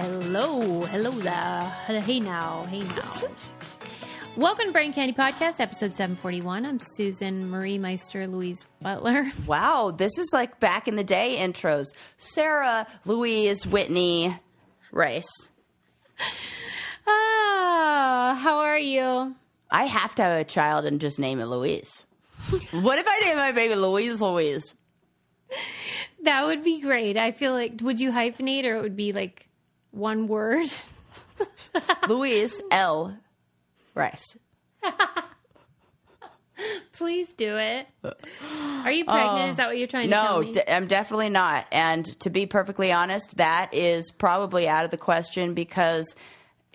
[0.00, 1.62] Hello, hello there.
[2.02, 3.12] Hey now, hey now.
[4.36, 6.64] Welcome to Brain Candy Podcast, episode 741.
[6.64, 9.32] I'm Susan Marie Meister Louise Butler.
[9.48, 11.86] Wow, this is like back in the day intros.
[12.16, 14.38] Sarah, Louise, Whitney,
[14.92, 15.48] Rice.
[17.04, 19.34] Ah, how are you?
[19.68, 22.06] I have to have a child and just name it Louise.
[22.70, 24.76] what if I name my baby Louise Louise?
[26.22, 27.16] That would be great.
[27.16, 29.47] I feel like, would you hyphenate or it would be like
[29.98, 30.68] one word?
[32.08, 33.16] Louise L.
[33.94, 34.36] Rice.
[36.92, 37.86] Please do it.
[38.02, 39.48] Are you pregnant?
[39.48, 39.50] Oh.
[39.50, 40.52] Is that what you're trying to tell No, me?
[40.52, 41.66] d- I'm definitely not.
[41.70, 46.16] And to be perfectly honest, that is probably out of the question because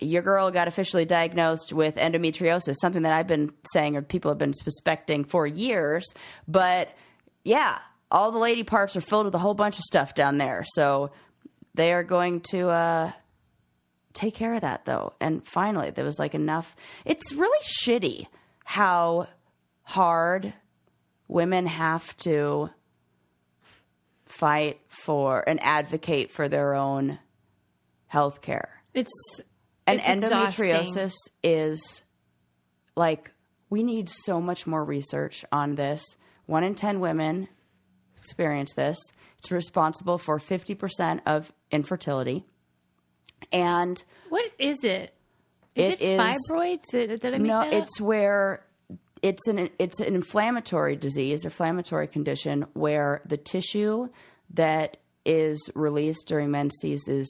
[0.00, 4.38] your girl got officially diagnosed with endometriosis, something that I've been saying or people have
[4.38, 6.06] been suspecting for years.
[6.48, 6.88] But
[7.44, 7.78] yeah,
[8.10, 10.64] all the lady parts are filled with a whole bunch of stuff down there.
[10.74, 11.10] So
[11.74, 13.12] they are going to uh,
[14.12, 15.12] take care of that though.
[15.20, 16.74] And finally, there was like enough.
[17.04, 18.26] It's really shitty
[18.64, 19.28] how
[19.82, 20.54] hard
[21.28, 22.70] women have to
[24.24, 27.18] fight for and advocate for their own
[28.06, 28.82] health care.
[28.94, 29.12] it's
[29.86, 30.66] And it's exhausting.
[30.70, 32.02] endometriosis is
[32.96, 33.32] like
[33.70, 36.04] we need so much more research on this.
[36.46, 37.48] One in 10 women
[38.16, 38.96] experience this.
[39.44, 42.46] It's responsible for 50% of infertility.
[43.52, 45.12] And What is it?
[45.74, 46.18] Is It it, is-
[46.50, 46.80] fibroids?
[46.90, 48.64] Did, did I make no, it's where
[49.20, 54.08] it's an it's an inflammatory disease, inflammatory condition where the tissue
[54.54, 57.28] that is released during menses is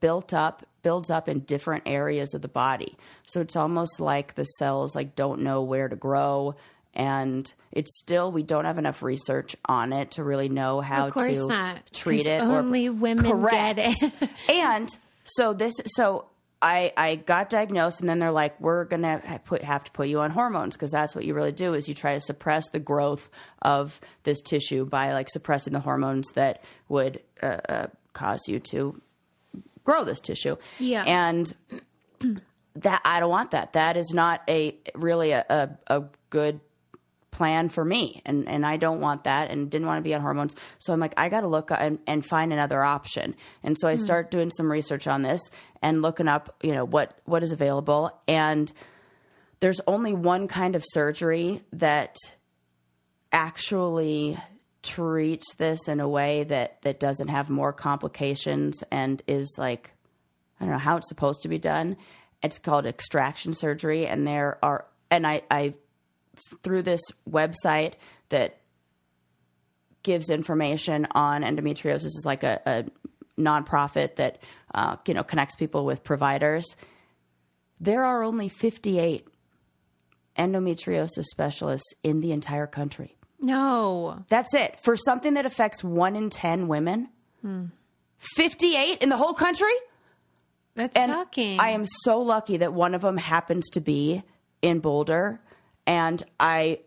[0.00, 2.98] built up builds up in different areas of the body.
[3.28, 6.54] So it's almost like the cells like don't know where to grow
[6.98, 11.46] and it's still we don't have enough research on it to really know how to
[11.46, 11.90] not.
[11.94, 13.76] treat it or- Only women Correct.
[13.76, 14.30] get it.
[14.52, 16.26] and so this so
[16.60, 20.20] I, I got diagnosed and then they're like we're gonna put have to put you
[20.20, 23.30] on hormones because that's what you really do is you try to suppress the growth
[23.62, 29.00] of this tissue by like suppressing the hormones that would uh, uh, cause you to
[29.84, 31.04] grow this tissue Yeah.
[31.04, 31.54] and
[32.74, 36.60] that I don't want that that is not a really a, a, a good
[37.30, 38.22] plan for me.
[38.24, 40.54] And and I don't want that and didn't want to be on hormones.
[40.78, 43.34] So I'm like I got to look and, and find another option.
[43.62, 44.04] And so I hmm.
[44.04, 45.40] start doing some research on this
[45.82, 48.12] and looking up you know what what is available.
[48.26, 48.72] And
[49.60, 52.16] there's only one kind of surgery that
[53.32, 54.38] actually
[54.82, 59.90] treats this in a way that that doesn't have more complications and is like
[60.60, 61.96] I don't know how it's supposed to be done.
[62.42, 65.74] It's called extraction surgery, and there are and I I
[66.62, 67.94] through this website
[68.28, 68.58] that
[70.02, 72.84] gives information on endometriosis is like a, a
[73.40, 74.38] nonprofit that
[74.74, 76.76] uh, you know connects people with providers.
[77.80, 79.26] There are only 58
[80.36, 83.16] endometriosis specialists in the entire country.
[83.40, 84.24] no.
[84.28, 87.08] That's it for something that affects one in 10 women.
[88.36, 89.72] 58 in the whole country?
[90.74, 91.58] That's And shocking.
[91.60, 94.22] I am so lucky that one of them happens to be
[94.62, 95.40] in Boulder,
[95.88, 96.80] and I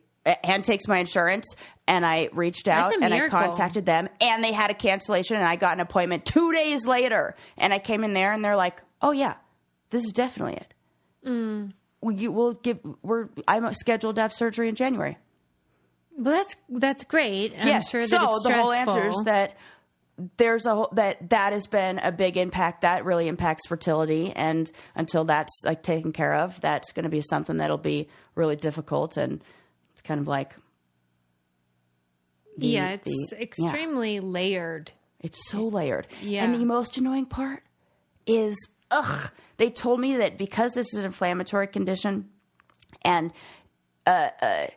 [0.44, 1.48] and takes my insurance,
[1.88, 5.56] and I reached out and I contacted them, and they had a cancellation, and I
[5.56, 9.12] got an appointment two days later, and I came in there, and they're like, "Oh
[9.12, 9.34] yeah,
[9.90, 10.74] this is definitely it.
[11.26, 11.74] Mm.
[12.16, 12.80] You will give.
[13.02, 15.18] We're I'm scheduled to have surgery in January.
[16.16, 17.54] Well, that's that's great.
[17.58, 17.90] I'm yes.
[17.90, 19.58] sure that so the whole answer is that
[20.38, 22.82] there's a whole, that that has been a big impact.
[22.82, 27.22] That really impacts fertility, and until that's like taken care of, that's going to be
[27.22, 29.18] something that'll be really difficult.
[29.18, 29.44] And
[29.94, 30.56] it's kind of like,
[32.58, 33.44] the- yeah, it's the- yeah.
[33.44, 34.92] extremely layered.
[35.20, 36.08] It's so layered.
[36.22, 36.44] Yeah.
[36.44, 37.64] And the most annoying part
[38.26, 38.58] is,
[38.90, 42.30] ugh, they told me that because this is an inflammatory condition
[43.04, 43.32] and
[44.08, 44.68] uh, uh,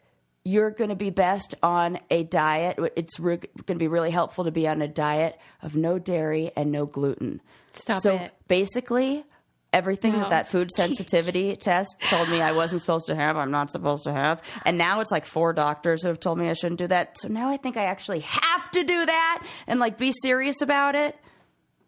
[0.45, 4.45] you're going to be best on a diet, it's re- going to be really helpful
[4.45, 7.41] to be on a diet of no dairy and no gluten.
[7.73, 8.33] Stop so it.
[8.47, 9.25] basically,
[9.73, 10.19] everything No.
[10.21, 14.05] that that food sensitivity test told me I wasn't supposed to have, I'm not supposed
[14.05, 14.43] to have.
[14.65, 17.17] And now it's like four doctors who have told me I shouldn't do that.
[17.19, 20.95] So now I think I actually have to do that and like be serious about
[20.95, 21.17] it.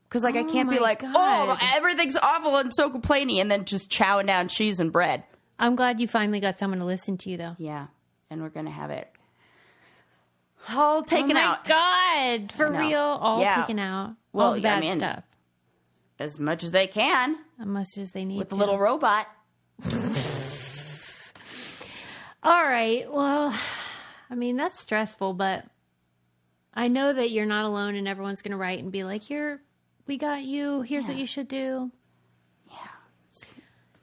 [0.08, 1.58] Because like I Oh can't be like, oh, God.
[1.60, 5.24] oh, everything's awful and so complainy, and then just chowing down cheese and bread.
[5.58, 7.56] I'm glad you finally got someone to listen to you, though.
[7.58, 7.86] Yeah,
[8.30, 9.08] and we're gonna have it
[10.68, 13.56] all oh taken oh my out God, for real, all Yeah.
[13.62, 14.14] taken out.
[14.32, 15.22] Well, all the yeah, I mean, stuff,
[16.18, 18.54] as much as they can as much as they need with to.
[18.54, 19.26] the little robot.
[22.42, 23.10] All right.
[23.12, 23.52] Well,
[24.30, 25.64] I mean, that's stressful, but
[26.74, 29.60] I know that you're not alone and everyone's going to write and be like, you're
[30.06, 30.82] we got you.
[30.82, 31.90] Here's what you should do.
[32.70, 32.76] Yeah.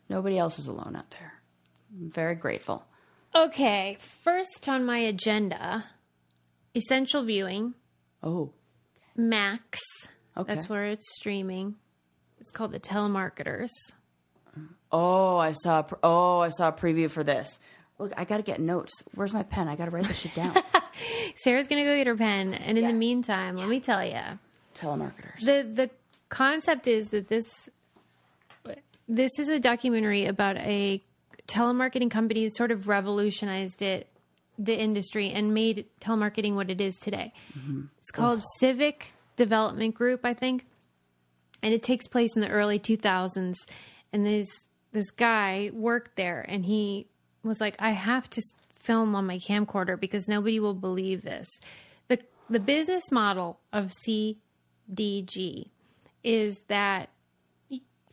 [0.10, 1.34] Nobody else is alone out there.
[1.98, 2.84] I'm very grateful.
[3.35, 5.85] Okay, first on my agenda,
[6.75, 7.74] essential viewing,
[8.21, 8.51] Oh,
[9.15, 9.80] Max.
[10.38, 10.53] Okay.
[10.53, 11.75] That's where it's streaming.
[12.39, 13.69] It's called the Telemarketers.
[14.91, 15.80] oh, I saw.
[15.80, 17.59] a pr- Oh, I saw a preview for this.
[18.00, 18.91] Look, I got to get notes.
[19.15, 19.68] Where's my pen?
[19.68, 20.56] I got to write this shit down.
[21.36, 22.91] Sarah's gonna go get her pen, and in Yeah.
[22.91, 24.21] the meantime, let me tell you,
[24.75, 25.39] Telemarketers.
[25.41, 25.89] the the
[26.29, 27.69] concept is that this
[29.07, 31.01] this is a documentary about a
[31.48, 34.07] telemarketing company sort of revolutionized it
[34.57, 37.34] the industry and made telemarketing what it is today.
[38.00, 40.66] It's called Civic Development Group, I think.
[41.62, 43.56] And it takes place in the early 2000s
[44.12, 44.48] and this
[44.92, 47.07] this guy worked there and he
[47.44, 48.42] was like I have to
[48.80, 51.48] film on my camcorder because nobody will believe this.
[52.10, 52.19] The
[52.50, 55.66] the business model of CDG
[56.24, 57.10] is that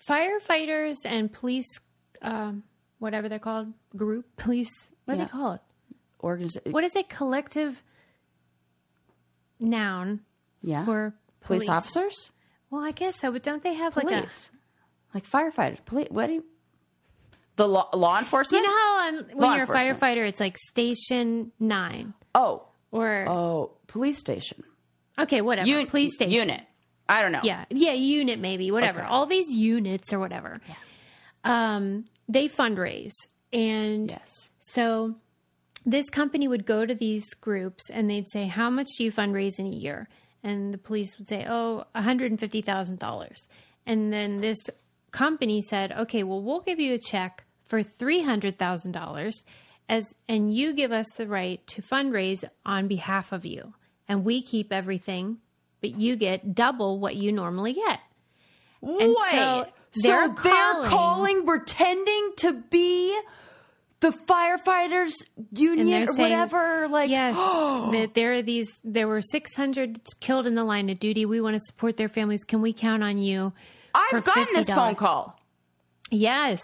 [0.09, 1.69] firefighters and police
[2.23, 2.63] um,
[3.01, 4.71] whatever they're called group police
[5.05, 5.25] what are Yeah.
[5.25, 5.59] they called
[6.23, 7.83] Organiz- what is a collective
[9.59, 10.21] noun
[10.63, 10.85] yeah.
[10.85, 12.31] for police, officers,
[12.71, 14.51] well i guess so but don't they have like a police,
[15.15, 16.09] like firefighters, police.
[16.11, 16.45] What do you?
[17.57, 18.63] The law, law enforcement.
[18.63, 20.01] you know how on, when Law you're a enforcement.
[20.01, 24.63] firefighter it's like station nine oh, or oh, police station.
[25.19, 26.61] okay whatever Un- police station unit.
[27.09, 27.41] I don't know.
[27.43, 29.09] yeah yeah unit maybe whatever Okay.
[29.09, 30.61] all these units or whatever
[31.45, 33.13] um they fundraise
[33.53, 34.51] and Yes.
[34.59, 35.17] So
[35.85, 39.59] this company would go to these groups and they'd say, How much do you fundraise
[39.59, 40.09] in a year?
[40.43, 43.49] And the police would say, Oh, $150,000.
[43.87, 44.59] And then this
[45.11, 49.33] company said, Okay, well, we'll give you a check for $300,000
[49.89, 53.75] as and you give us the right to fundraise on behalf of you.
[54.09, 55.39] And we keep everything,
[55.81, 58.01] but you get double what you normally get.
[58.81, 59.17] Wait.
[59.31, 59.67] so So
[60.03, 63.19] they're they're, calling- calling, pretending to be
[64.01, 65.13] the firefighters
[65.53, 66.89] union or saying- whatever.
[66.89, 67.37] Like, Yes,
[67.93, 68.81] that there are these.
[68.85, 71.27] There were 600 killed in the line of duty.
[71.27, 72.45] We want to support their families.
[72.45, 73.53] Can we count on you?
[73.95, 74.75] I've gotten this $50?
[74.75, 75.39] phone call.
[76.11, 76.63] Yes,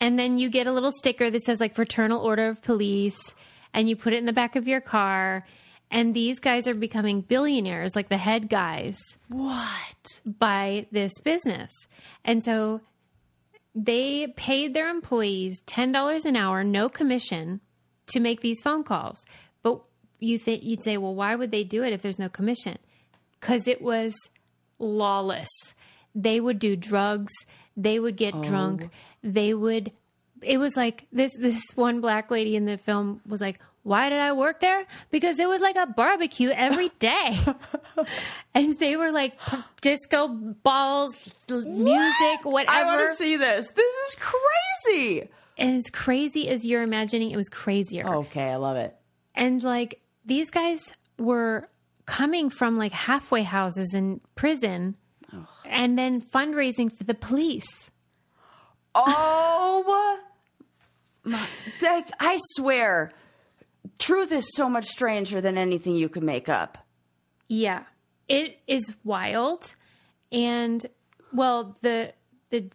[0.00, 3.18] and then you get a little sticker that says like Fraternal Order of Police,
[3.72, 5.46] and you put it in the back of your car.
[5.92, 8.98] And these guys are becoming billionaires, like the head guys,
[9.28, 10.20] What?
[10.24, 11.70] by this business.
[12.24, 12.80] And so
[13.74, 17.60] they paid their employees $10 an hour, no commission,
[18.06, 19.22] to make these phone calls.
[19.62, 19.82] But
[20.18, 22.78] you think you'd say, well, why would they do it if there's no commission?
[23.38, 24.14] Because it was
[24.78, 25.50] lawless.
[26.14, 27.32] They would do drugs.
[27.76, 28.42] They would get oh.
[28.42, 28.88] drunk.
[29.22, 29.92] They would.
[30.40, 31.32] It was like this.
[31.38, 34.86] This one black lady in the film was like, "Why did I work there?
[35.10, 37.38] Because it was like a barbecue every day."
[38.54, 39.38] and they were like
[39.80, 41.10] disco balls,
[41.50, 42.76] l- music, whatever.
[42.76, 43.68] I want to see this.
[43.70, 45.28] This is crazy.
[45.58, 48.06] and as crazy as you're imagining, it was crazier.
[48.08, 48.96] Okay, I love it.
[49.34, 50.80] And like these guys
[51.18, 51.68] were
[52.06, 54.96] coming from like halfway houses in prison
[55.64, 57.90] and then fundraising for the police.
[58.94, 60.18] Oh,
[61.24, 61.40] my,
[62.20, 63.12] I swear,
[63.98, 66.78] truth is so much stranger than anything you could make up.
[67.48, 67.84] Yeah.
[68.28, 69.74] It is wild.
[70.30, 70.84] And
[71.32, 72.14] well, the
[72.50, 72.70] the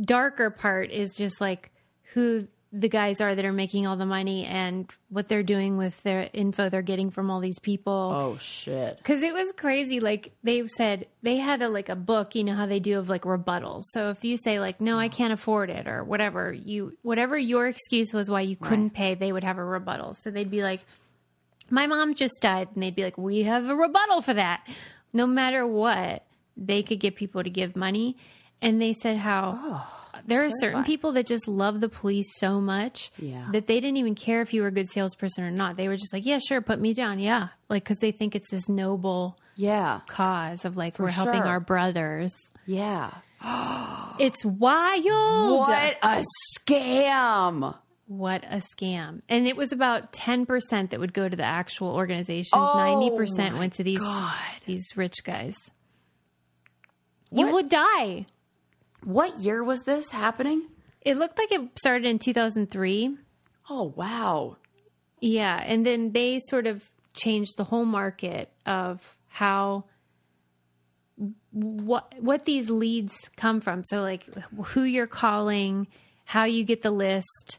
[0.00, 1.70] darker part is just like
[2.14, 6.02] who the guys are that are making all the money and what they're doing with
[6.04, 8.12] their info they're getting from all these people.
[8.14, 8.96] Oh shit!
[8.96, 10.00] Because it was crazy.
[10.00, 12.34] Like they said, they had a like a book.
[12.34, 13.82] You know how they do of like rebuttals.
[13.90, 15.12] So if you say like, "No, I mm.
[15.12, 19.32] can't afford it," or whatever you, whatever your excuse was why you couldn't pay, they
[19.32, 20.14] would have a rebuttal.
[20.14, 20.84] So they'd be like,
[21.68, 24.66] "My mom just died," and they'd be like, "We have a rebuttal for that."
[25.12, 26.24] No matter what,
[26.56, 28.16] they could get people to give money,
[28.62, 29.86] and they said how.
[30.26, 33.48] There are certain people that just love the police so much Yeah.
[33.52, 35.76] that they didn't even care if you were a good salesperson or not.
[35.76, 38.50] They were just like, "Yeah, sure, put me down." Yeah, like because they think it's
[38.50, 41.46] this noble Yeah, cause of like we're helping sure.
[41.48, 42.32] our brothers.
[42.66, 43.10] yeah.
[44.18, 45.66] It's wild.
[45.66, 46.22] What a
[46.58, 47.74] scam!
[48.06, 49.20] What a scam!
[49.28, 52.50] And it was about ten percent that would go to the actual organizations.
[52.52, 54.34] Oh Ninety percent went to these God.
[54.66, 55.56] these rich guys.
[57.30, 58.26] You would die.
[59.04, 60.62] What year was this happening?
[61.00, 63.16] It looked like it started in two thousand three.
[63.68, 64.56] Oh wow!
[65.20, 69.84] Yeah, and then they sort of changed the whole market of how
[71.52, 73.84] what what these leads come from.
[73.84, 74.24] So like
[74.66, 75.86] who you're calling,
[76.24, 77.58] how you get the list,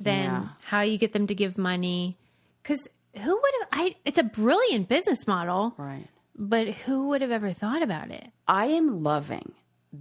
[0.00, 0.48] then Yeah.
[0.62, 2.16] how you get them to give money.
[2.62, 2.78] Cuz
[3.14, 5.74] who would have I it's a brilliant business model.
[5.76, 6.08] Right.
[6.36, 8.26] but who would have ever thought about it?
[8.48, 9.52] I am loving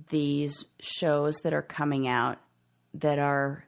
[0.09, 2.39] these shows that are coming out
[2.93, 3.65] that are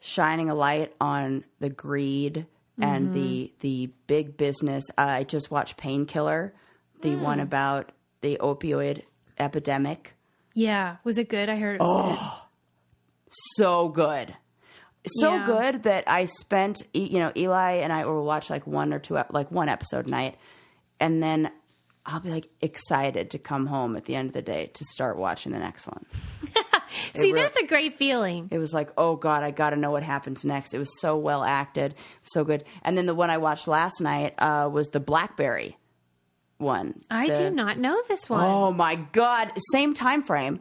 [0.00, 2.46] shining a light on the greed
[2.78, 3.14] and mm-hmm.
[3.14, 4.84] the the big business.
[4.96, 6.54] I just watched Painkiller,
[7.00, 7.22] the hmm.
[7.22, 9.02] one about the opioid
[9.38, 10.14] epidemic.
[10.54, 11.48] Yeah, was it good?
[11.48, 12.18] I heard it was good.
[12.20, 12.46] Oh,
[13.54, 14.34] so good.
[15.20, 15.46] So Yeah.
[15.46, 19.18] good that I spent, you know, Eli and I will watch like one or two,
[19.30, 20.36] like one episode a night,
[20.98, 21.50] and then
[22.08, 25.16] I'll be like excited to come home at the end of the day to start
[25.18, 26.06] watching the next one.
[27.14, 28.48] See, really- that's a great feeling.
[28.52, 30.72] It was like, oh god, I got to know what happens next.
[30.72, 32.64] It was so well acted, so good.
[32.82, 35.76] And then the one I watched last night uh, was the Blackberry
[36.58, 37.00] one.
[37.10, 38.44] I The- do not know this one.
[38.44, 40.60] Oh my god, same time frame,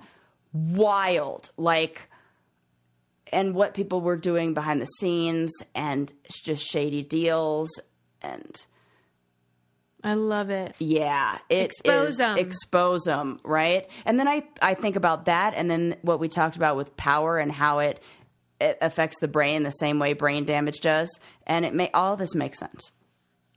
[0.51, 1.51] wild.
[1.57, 2.09] Like,
[3.31, 6.11] and what people were doing behind the scenes, and
[6.43, 7.69] just shady deals,
[8.21, 8.55] and
[10.05, 10.75] I love it.
[10.79, 12.37] yeah, it Expose is- 'em.
[12.37, 13.89] expose them, right?
[14.05, 17.37] And then I I think about that, and then what we talked about with power
[17.39, 18.01] and how it,
[18.61, 21.09] it affects the brain the same way brain damage does,
[21.47, 22.91] and it may all this makes sense.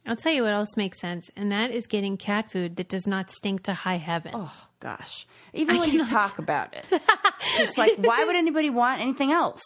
[0.06, 3.06] I'll tell you what else makes sense, and that is getting cat food that does
[3.06, 4.32] not stink to high heaven.
[4.34, 6.86] Oh gosh, even when you talk about it,
[7.58, 9.60] it's like why would anybody want anything else?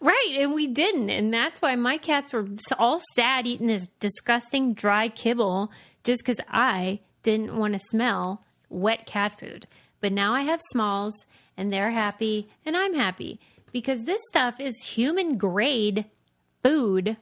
[0.00, 2.46] Right, and we didn't, and that's why my cats were
[2.78, 5.72] all sad eating this disgusting dry kibble
[6.04, 9.66] just because I didn't want to smell wet cat food.
[10.00, 11.12] But now I have smalls,
[11.56, 13.40] and they're happy, and I'm happy
[13.72, 16.04] because this stuff is human grade
[16.62, 17.16] food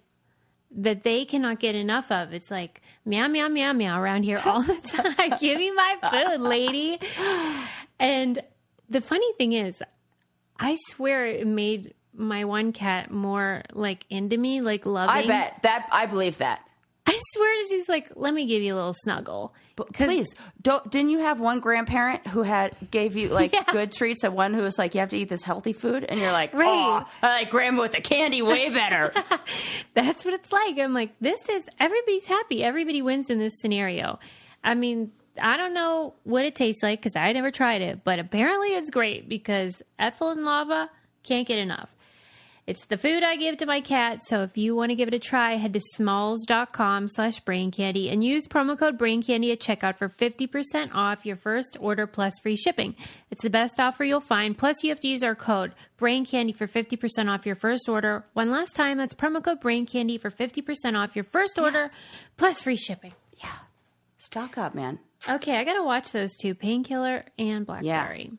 [0.71, 2.33] that they cannot get enough of.
[2.33, 4.75] It's like meow meow meow meow around here all the
[5.16, 5.38] time.
[5.40, 6.99] Give me my food, lady.
[7.99, 8.38] And
[8.88, 9.83] the funny thing is,
[10.59, 15.15] I swear it made my one cat more like into me, like loving.
[15.15, 16.61] I bet that I believe that.
[17.09, 19.55] I swear she's like, let me give you a little snuggle.
[19.77, 20.91] But please, don't.
[20.91, 23.63] Didn't you have one grandparent who had gave you like Yeah.
[23.71, 26.19] good treats, and one who was like, "You have to eat this healthy food," and
[26.19, 26.67] you're like, Right.
[26.67, 29.13] "Oh, I like grandma with the candy way better."
[29.95, 30.79] That's what it's like.
[30.79, 32.65] I'm like, this is everybody's happy.
[32.65, 34.19] Everybody wins in this scenario.
[34.65, 38.19] I mean, I don't know what it tastes like because I never tried it, but
[38.19, 40.91] apparently it's great because Ethel and Lava
[41.23, 41.95] can't get enough.
[42.67, 45.15] It's the food I give to my cat, so if you want to give it
[45.15, 49.61] a try, head to smalls.com slash brain candy and use promo code brain candy at
[49.61, 52.97] checkout for 50% off your first order plus free shipping.
[53.31, 54.59] It's the best offer you'll find.
[54.59, 58.25] Plus, you have to use our code brain candy for 50% off your first order.
[58.33, 61.93] One last time, that's promo code brain candy for 50% off your first order
[62.37, 63.13] plus free shipping.
[63.39, 63.59] Yeah.
[64.19, 64.99] Stock up, man.
[65.29, 68.33] Okay, I got to watch those two painkiller and blackberry.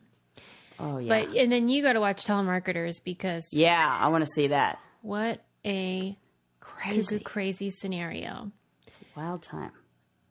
[0.80, 3.96] Oh yeah, But and then you got to watch telemarketers because yeah.
[3.98, 4.78] I want to see that.
[5.02, 6.16] what a
[6.60, 8.52] Crazy, crazy scenario.
[8.86, 9.72] It's a wild time.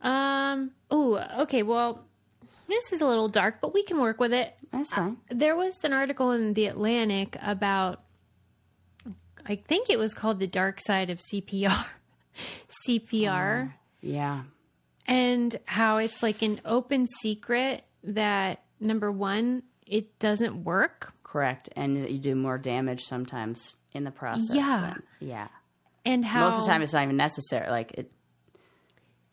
[0.02, 0.72] Um.
[0.90, 1.62] Oh, okay.
[1.64, 2.06] Well,
[2.68, 4.56] this is a little dark, but we can work with it.
[4.72, 5.18] That's fine.
[5.30, 8.02] There was an article in the Atlantic about,
[9.46, 11.86] I think it was called "The Dark Side of CPR,"
[12.88, 14.44] CPR, Yeah,
[15.06, 21.70] and how it's like an open secret that number one, it doesn't work, correct.
[21.76, 24.56] And you do more damage sometimes in the process.
[24.56, 24.94] Yeah.
[24.94, 25.48] than- yeah.
[26.06, 27.70] and how Most of the time, it's not even necessary.
[27.70, 28.12] Like it,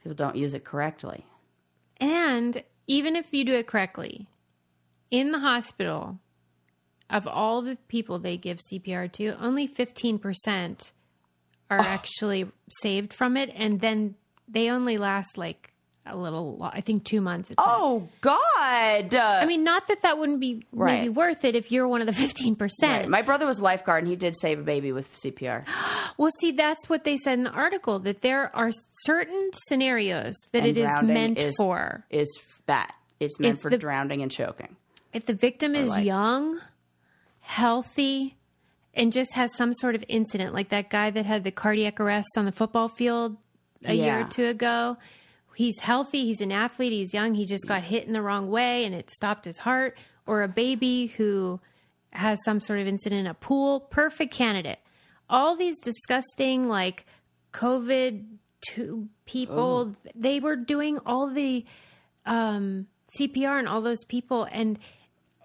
[0.02, 1.26] people don't use it correctly.
[2.00, 4.26] And even if you do it correctly,
[5.10, 6.18] in the hospital,
[7.10, 10.92] of all the people they give CPR to, only 15%
[11.70, 12.46] are actually
[12.80, 13.50] saved from it.
[13.54, 14.16] And then
[14.48, 15.72] they only last like
[16.06, 17.50] a little, I think two months.
[17.50, 19.14] It's Oh God!
[19.14, 20.98] I mean, not that that wouldn't be Right.
[21.02, 22.58] maybe worth it if you're one of the 15%.
[22.82, 23.08] Right.
[23.08, 25.64] My brother was a lifeguard, and he did save a baby with CPR.
[26.16, 28.70] Well, see, that's what they said in the article that there are
[29.02, 32.04] certain scenarios that And it is meant is- for.
[32.08, 32.28] Is
[32.66, 34.76] that it's meant If for the- drowning and choking?
[35.12, 36.60] If the victim is like- young,
[37.40, 38.36] healthy,
[38.94, 42.28] and just has some sort of incident, like that guy that had the cardiac arrest
[42.36, 43.36] on the football field
[43.84, 44.96] a year or two ago,
[45.56, 48.84] he's healthy, he's an athlete, he's young, he just got hit in the wrong way
[48.84, 49.96] and it stopped his heart,
[50.26, 51.60] or a baby who
[52.10, 54.78] has some sort of incident in a pool, perfect candidate.
[55.28, 57.06] All these disgusting, like
[57.52, 58.24] COVID
[58.68, 61.64] two people, they were doing all the
[62.26, 62.86] um,
[63.18, 64.78] CPR and all those people, and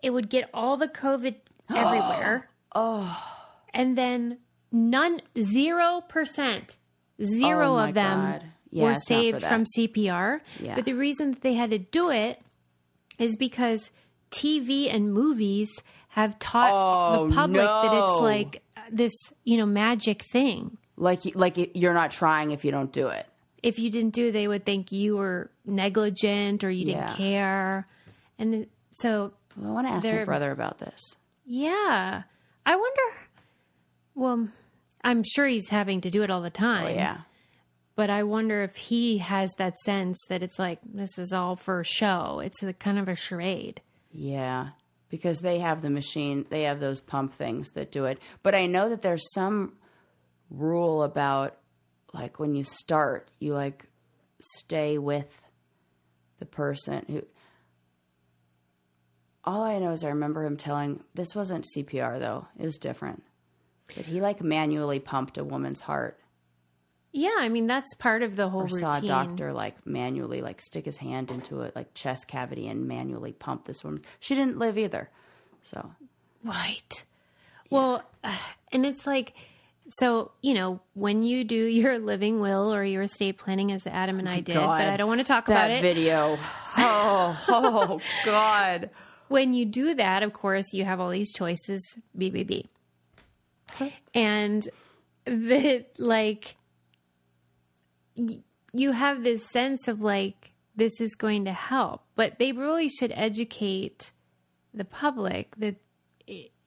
[0.01, 1.36] it would get all the COVID
[1.70, 2.50] everywhere.
[2.75, 3.25] oh.
[3.72, 4.39] And then
[4.72, 6.78] none, zero percent,
[7.22, 8.44] zero Oh of them God.
[8.72, 10.42] Yeah, were it's not for saved from CPR.
[10.60, 10.76] Yeah.
[10.76, 12.40] But the reason that they had to do it
[13.18, 13.90] is because
[14.32, 15.70] TV and movies
[16.10, 19.12] have taught Oh, the public that it's like uh, this,
[19.44, 20.78] you know, magic thing.
[20.98, 23.26] Like like you're not trying if you don't do it.
[23.64, 27.16] if you didn't do it, they would think you were negligent or you didn't Yeah.
[27.16, 27.88] care.
[28.38, 28.68] And
[29.00, 31.16] so, I want to ask my brother about this.
[31.46, 32.24] yeah,
[32.66, 33.18] I wonder.
[34.16, 34.50] Well,
[35.04, 36.86] I'm sure he's having to do it all the oh, time.
[36.88, 37.18] Oh, yeah.
[38.00, 41.84] But I wonder if he has that sense that it's like this is all for
[41.84, 42.39] show.
[42.39, 43.82] It's a kind of a charade.
[44.13, 44.70] Yeah,
[45.10, 48.18] because they have the machine, they have those pump things that do it.
[48.41, 49.74] But I know that there's some
[50.50, 51.58] rule about
[52.13, 53.88] like when you start, you like
[54.39, 55.41] stay with
[56.39, 57.25] the person who.
[59.44, 63.24] All I know is I remember him telling this wasn't CPR though; it was different.
[63.94, 66.18] But he like manually pumped a woman's heart,
[67.12, 68.80] Yeah, I mean that's part of the whole or routine.
[68.80, 72.88] saw a doctor like manually like stick his hand into a like chest cavity and
[72.88, 74.01] manually pump this woman.
[74.20, 75.10] She didn't live either,
[75.63, 75.92] so
[76.44, 77.04] Right.
[77.70, 78.36] Well, uh,
[78.72, 79.34] and it's like,
[79.89, 84.20] so, you know, when you do your living will or your estate planning, as Adam
[84.20, 85.82] and I did, but I don't want to talk about it.
[85.82, 86.38] video.
[86.82, 88.89] Oh, oh God.
[89.28, 92.68] when you do that, of course, you have all these choices, BBB.
[94.13, 94.68] And
[95.25, 96.56] the like,
[98.20, 98.40] y-
[98.74, 102.04] you have this sense of like, this is going to help.
[102.16, 104.12] But they really should educate
[104.74, 105.76] the public that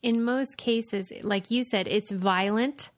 [0.03, 2.91] in most cases, like you said, it's violent.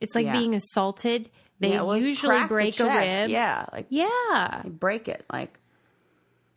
[0.00, 0.38] It's like Yeah.
[0.38, 1.28] being assaulted.
[1.58, 3.28] They Yeah, well, usually crack the break a rib.
[3.30, 4.62] Yeah, like Yeah.
[4.64, 5.24] break it.
[5.30, 5.58] Like,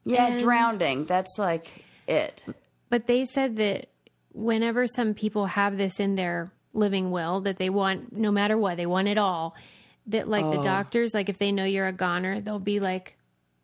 [0.06, 1.06] yeah, And- drowning.
[1.06, 2.42] That's like it.
[2.90, 3.90] But they said that
[4.32, 8.78] whenever some people have this in their living will, that they want, no matter what,
[8.78, 9.56] they want it all.
[10.08, 13.16] That like the doctors, like if they know you're a goner, they'll be like,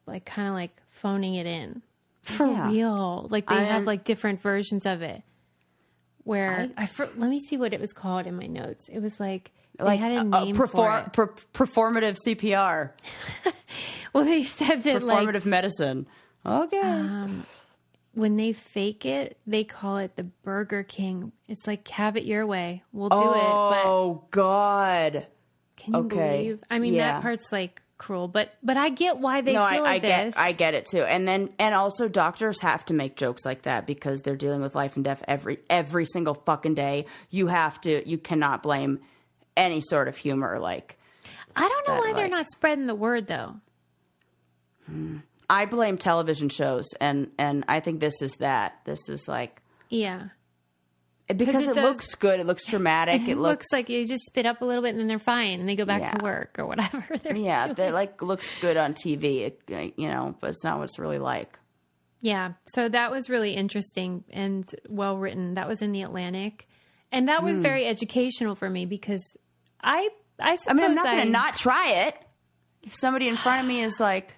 [0.05, 1.81] like kind of like phoning it in
[2.21, 2.69] for Yeah.
[2.71, 3.27] real.
[3.29, 5.21] Like they I have am- like different versions of it.
[6.23, 8.87] Where I, for, let me see what it was called in my notes.
[8.87, 11.13] It was like they Like had a uh, name for perfor- it.
[11.13, 12.91] per- performative CPR,
[14.13, 16.07] Well, they said that like performative medicine.
[16.45, 17.25] Okay.
[18.13, 21.31] when they fake it, they call it the Burger King.
[21.47, 22.83] It's like have it your way.
[22.93, 25.25] We'll do it, oh God.
[25.79, 26.43] Can you Okay.
[26.43, 26.63] believe?
[26.69, 27.13] I mean, Yeah.
[27.13, 30.23] that part's like cruel, but but I get why they no, feel I, like I
[30.25, 30.35] this.
[30.35, 31.01] get, I get it too.
[31.03, 34.75] And then, and also, doctors have to make jokes like that because they're dealing with
[34.75, 37.05] life and death every every single fucking day.
[37.29, 38.99] You have to, you cannot blame
[39.57, 40.59] any sort of humor.
[40.59, 40.97] Like,
[41.55, 43.55] I don't know that, why they're not spreading the word though.
[44.85, 45.17] Hmm.
[45.49, 48.79] I blame television shows, and and I think this is that.
[48.85, 50.27] This is like Yeah,
[51.37, 52.39] because it it, looks good.
[52.39, 53.21] It looks dramatic.
[53.27, 55.59] It, it looks, like they just spit up a little bit and then they're fine
[55.59, 57.05] and they go back to work or whatever.
[57.23, 57.75] They're yeah, doing.
[57.75, 59.53] that like looks good on TV.
[59.67, 61.59] You know, but it's not what it's really like.
[62.21, 62.53] yeah.
[62.73, 65.55] So that was really interesting and well written.
[65.55, 66.67] That was in the Atlantic,
[67.11, 67.61] and that was hmm.
[67.61, 69.23] very educational for me because
[69.81, 70.71] I I suppose.
[70.71, 72.17] I mean, I'm not going to not try it.
[72.81, 74.35] If somebody in front of me is like,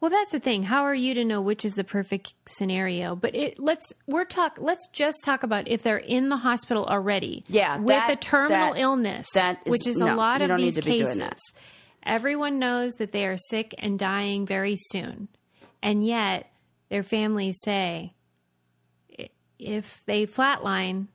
[0.00, 0.62] Well, that's the thing.
[0.62, 3.14] How are you to know which is the perfect scenario?
[3.14, 7.44] But it let's we're talk let's just talk about if they're in the hospital already.
[7.48, 10.56] Yeah, with that- a terminal that- illness, that is- which is no, a lot of
[10.56, 11.52] these to be doing cases.
[12.02, 15.28] Everyone knows that they are sick and dying very soon,
[15.82, 16.50] and yet
[16.88, 18.14] their families say
[19.58, 21.08] if they flatline,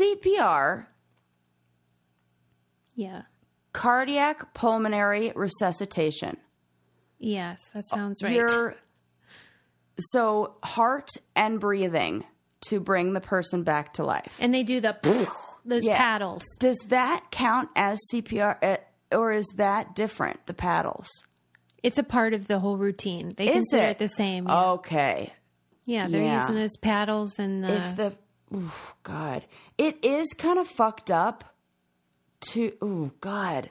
[0.00, 0.86] CPR,
[2.96, 3.22] yeah,
[3.72, 6.38] cardiac pulmonary resuscitation.
[7.18, 8.74] Yes, that sounds right.
[10.00, 12.24] So heart and breathing
[12.68, 14.36] to bring the person back to life.
[14.40, 14.96] and they do the
[15.64, 15.96] those Yeah.
[15.96, 16.42] paddles.
[16.58, 18.76] Does that count as CPR, uh,
[19.16, 20.46] or is that different?
[20.46, 21.08] The paddles.
[21.82, 23.34] It's a part of the whole routine.
[23.36, 23.90] They Is consider it?
[23.90, 24.46] it, the same.
[24.48, 24.70] Yeah.
[24.72, 25.32] Okay.
[25.84, 26.40] Yeah, they're Yeah.
[26.40, 27.76] using those paddles and the.
[27.76, 28.12] if the
[28.54, 29.44] oof, God,
[29.78, 31.44] it is kind of fucked up.
[32.52, 33.68] To oh God,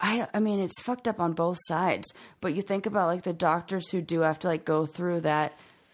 [0.00, 2.12] I I mean it's fucked up on both sides.
[2.40, 5.52] But you think about like the doctors who do have to like go through that,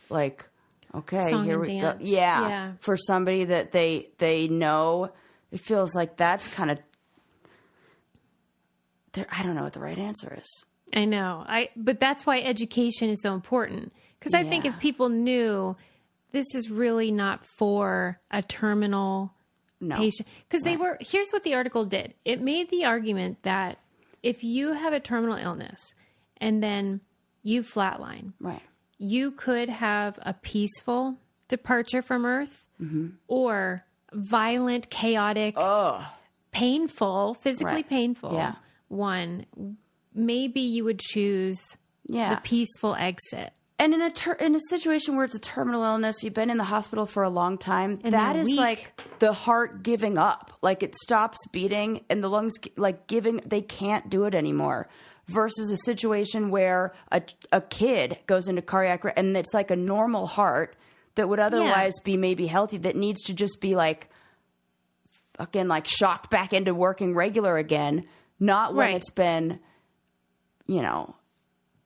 [0.08, 0.46] like
[0.94, 1.98] okay, Song here we dance.
[1.98, 2.72] go, yeah, Yeah.
[2.80, 5.10] for somebody that they they know,
[5.50, 6.78] it feels like that's kind of.
[9.32, 10.64] I don't know what the right answer is.
[10.94, 11.42] I know.
[11.46, 15.74] I but that's why education is so important because I think if people knew
[16.32, 19.32] this is really not for a terminal
[19.80, 22.14] No, patient because they were here's what the article did.
[22.24, 23.78] It made the argument that
[24.22, 25.94] if you have a terminal illness
[26.38, 27.00] and then
[27.42, 28.62] you flatline, right.
[28.98, 31.16] you could have a peaceful
[31.48, 33.08] departure from Earth Mm-hmm.
[33.26, 36.06] or violent, chaotic, Oh,
[36.52, 37.88] painful, physically Right.
[37.88, 38.56] painful Yeah.
[38.88, 39.46] one.
[40.14, 41.58] Maybe you would choose
[42.06, 42.34] yeah.
[42.34, 43.52] the peaceful exit.
[43.78, 46.56] And in a ter- in a situation where it's a terminal illness, you've been in
[46.56, 47.98] the hospital for a long time.
[48.04, 48.58] And that weak.
[48.58, 50.52] like the heart giving up.
[50.62, 53.40] Like it stops beating, and the lungs like giving.
[53.44, 54.88] They can't do it anymore.
[55.28, 57.20] Versus a situation where a
[57.52, 60.76] a kid goes into cardiac arrest and it's like a normal heart
[61.16, 64.08] that would otherwise be maybe healthy that needs to just be like
[65.36, 68.04] fucking like shocked back into working regular again.
[68.38, 68.96] Not when Right.
[68.96, 69.58] it's been,
[70.66, 71.14] you know,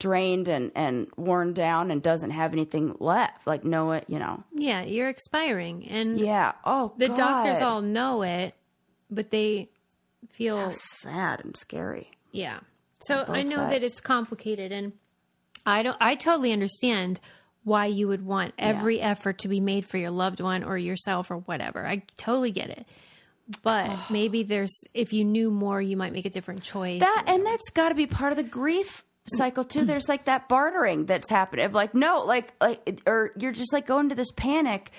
[0.01, 3.47] drained and, and worn down and doesn't have anything left.
[3.47, 4.43] Like, know it, you know.
[4.53, 5.87] Yeah, you're expiring.
[5.87, 6.53] And Yeah.
[6.65, 7.17] Oh, the God.
[7.17, 8.55] doctors all know it,
[9.09, 9.69] but they
[10.31, 12.11] feel sad and scary.
[12.33, 12.61] Yeah.
[13.01, 14.93] So I know that it's complicated and
[15.65, 17.21] I don't I totally understand
[17.65, 21.31] why you would want every effort to be made for your loved one or yourself
[21.31, 21.87] or whatever.
[21.87, 22.87] I totally get it.
[23.63, 27.01] But maybe there's if you knew more you might make a different choice.
[27.01, 29.85] That and that's got to be part of the grief cycle too.
[29.85, 31.65] There's like that bartering that's happening.
[31.65, 34.91] Of like, no, like, like, or you're just like going to this panic,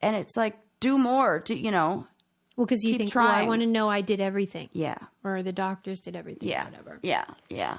[0.00, 1.40] and it's like, do more.
[1.40, 2.06] Do you know?
[2.56, 4.96] well cuz you think well, I want to know I did everything Yeah.
[5.24, 6.64] or the doctors did everything Yeah.
[6.66, 7.00] whatever.
[7.02, 7.24] Yeah.
[7.48, 7.78] Yeah.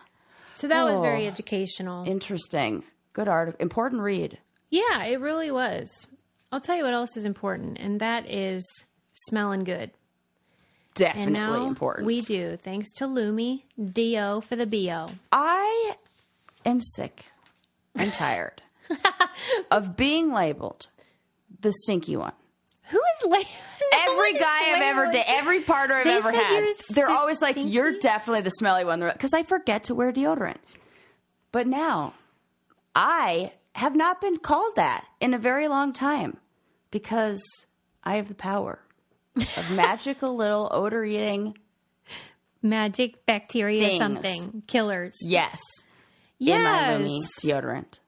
[0.51, 1.01] So that was Oh.
[1.01, 2.05] very educational.
[2.05, 2.83] Interesting.
[3.13, 3.55] Good art.
[3.61, 4.39] Important read.
[4.69, 6.07] yeah, it really was.
[6.51, 8.65] I'll tell you what else is important and that is
[9.13, 9.91] smelling good.
[10.95, 12.07] Definitely And now important.
[12.07, 15.09] we do, thanks to Lume, Do for the BO.
[15.31, 15.95] I
[16.65, 17.25] am sick
[17.95, 18.61] and tired
[19.71, 20.87] of being labeled
[21.59, 22.33] the stinky one.
[22.89, 23.37] Who is la-
[24.07, 27.71] Every guy I've ever dated, every partner I've They ever had, they're always like, stinky?
[27.71, 30.57] "You're definitely the smelly one," because I forget to wear deodorant.
[31.51, 32.13] But now,
[32.95, 36.37] I have not been called that in a very long time
[36.91, 37.41] because
[38.03, 38.79] I have the power
[39.35, 41.57] of magical little odor eating.
[42.61, 43.99] magic bacteria Things.
[43.99, 45.13] something killers.
[45.21, 45.61] Yes,
[46.39, 47.09] in my Yes.
[47.09, 47.99] Lume deodorant.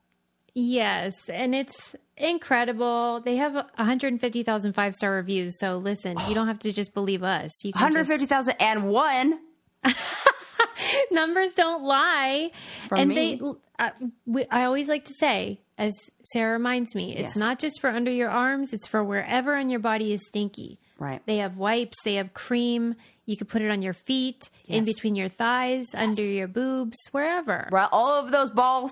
[0.54, 3.22] Yes, and it's incredible.
[3.24, 7.52] They have 150,000 five-star reviews, so listen, you don't have to just believe us.
[7.64, 9.38] You can One hundred fifty thousand and one.
[9.86, 9.98] just-
[11.12, 12.52] numbers don't lie.
[12.92, 13.16] And me.
[13.36, 13.42] they
[13.80, 13.92] I, uh,
[14.26, 17.38] we, I always like to say as Sarah reminds me, it's Yes.
[17.38, 20.80] not just for under your arms, it's for wherever on your body is stinky.
[21.00, 21.22] Right.
[21.26, 22.96] They have wipes, they have cream.
[23.26, 27.68] You could put it on your feet, in between your thighs, under your boobs, wherever.
[27.72, 28.92] Right, all of those balls.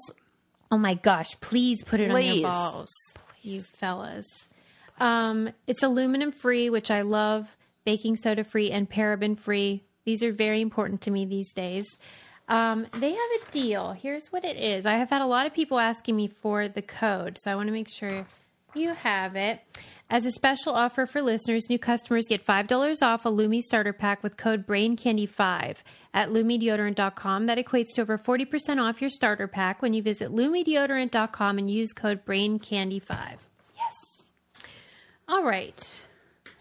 [0.71, 2.91] Oh my gosh, please put it on your balls,
[3.41, 4.47] you fellas.
[4.99, 9.83] Um, it's aluminum free, which I love, baking soda free, and paraben free.
[10.03, 11.97] These are very important to me these days.
[12.47, 13.91] Um, they have a deal.
[13.91, 14.85] Here's what it is.
[14.85, 17.67] I have had a lot of people asking me for the code, so I want
[17.67, 18.27] to make sure
[18.73, 19.61] you have it.
[20.07, 24.21] As a special offer for listeners, new customers get $5 off a Lume starter pack
[24.21, 25.77] with code BRAINCANDY5
[26.13, 27.47] at LumeDeodorant.com.
[27.47, 31.91] That equates to over 40% off your starter pack when you visit LumeDeodorant.com and use
[31.91, 33.37] code BRAINCANDY5.
[33.75, 34.31] Yes,
[35.27, 36.05] All right.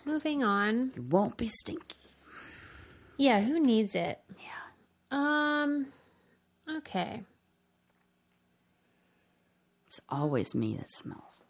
[0.07, 0.93] Moving on.
[0.97, 1.97] you won't be stinky.
[3.19, 4.21] Yeah, who needs it?
[4.39, 4.47] Yeah.
[5.11, 5.87] Um,
[6.79, 7.23] okay.
[9.87, 11.43] It's always me that smells.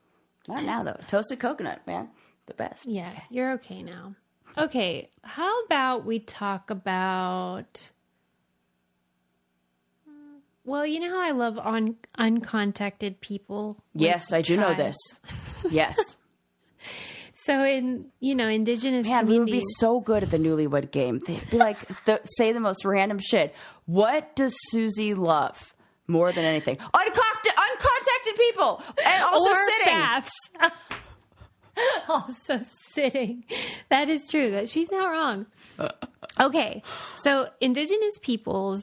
[0.48, 0.98] Not now though.
[1.08, 2.10] Toasted coconut, man,
[2.46, 2.86] the best.
[2.86, 4.14] Yeah, you're okay now.
[4.56, 7.90] Okay, how about we talk about.
[10.66, 13.82] Well, you know how I love on uncontacted people.
[13.94, 14.96] Yes, I do know this.
[15.70, 16.16] Yes,
[17.44, 21.20] So in you know indigenous man, we would be so good at the newlywed game.
[21.26, 21.76] They'd be like,
[22.06, 23.54] the, say the most random shit.
[23.84, 25.74] What does Susie love
[26.06, 26.78] more than anything?
[26.78, 27.43] Uncontacted,
[28.26, 29.94] uncontacted people, and also or sitting.
[29.94, 30.32] baths.
[32.08, 32.60] also
[32.92, 33.44] sitting.
[33.90, 34.50] That is true.
[34.52, 35.46] That she's not wrong.
[36.40, 36.82] Okay,
[37.14, 38.82] so indigenous peoples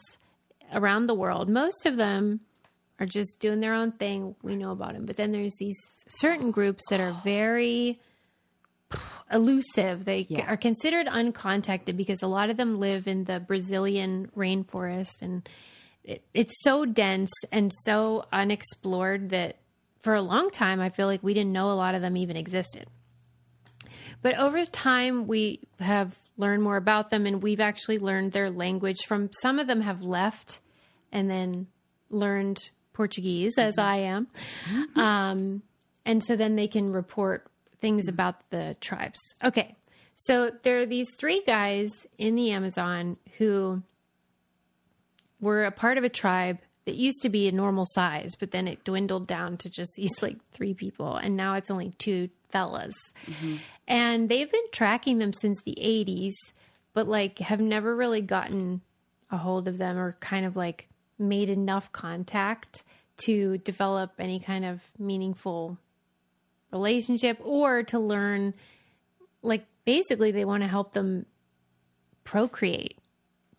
[0.73, 2.39] around the world, most of them
[2.97, 4.35] are just doing their own thing.
[4.41, 5.75] We know about them, but then there's these
[6.07, 7.99] certain groups that are very
[9.31, 10.05] elusive.
[10.05, 10.49] They Yeah.
[10.49, 15.47] are considered uncontacted because a lot of them live in the Brazilian rainforest and
[16.03, 19.57] it, it's so dense and so unexplored that
[20.01, 22.37] for a long time I feel like we didn't know a lot of them even
[22.37, 22.87] existed.
[24.21, 29.05] But over time we have learned more about them and we've actually learned their language
[29.07, 30.59] from some of them have left
[31.11, 31.67] and then
[32.09, 33.87] learned Portuguese as mm-hmm.
[33.87, 34.27] I am.
[34.69, 34.99] Mm-hmm.
[34.99, 35.61] Um,
[36.05, 37.47] and so then they can report
[37.79, 38.15] things mm-hmm.
[38.15, 39.19] about the tribes.
[39.43, 39.75] Okay.
[40.15, 43.81] So there are these three guys in the Amazon who
[45.41, 48.67] were a part of a tribe that used to be a normal size, but then
[48.67, 52.95] it dwindled down to just these like three people, and now it's only two fellas.
[53.27, 53.55] Mm-hmm.
[53.87, 56.33] And they've been tracking them since the 80s,
[56.93, 58.81] but like have never really gotten
[59.29, 62.83] a hold of them or kind of like made enough contact
[63.17, 65.77] to develop any kind of meaningful
[66.71, 68.53] relationship or to learn
[69.41, 71.25] like basically they want to help them
[72.23, 72.97] procreate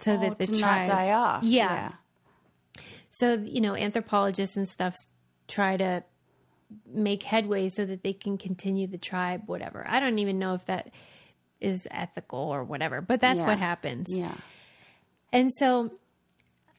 [0.02, 1.42] so that oh, the Oh, to tribe not die off.
[1.44, 1.92] Yeah.
[3.10, 4.94] so you know anthropologists and stuff
[5.48, 6.02] try to
[6.86, 10.64] make headway so that they can continue the tribe whatever i don't even know if
[10.66, 10.90] that
[11.60, 13.46] is ethical or whatever but that's Yeah.
[13.46, 14.34] what happens Yeah.
[15.32, 15.90] and so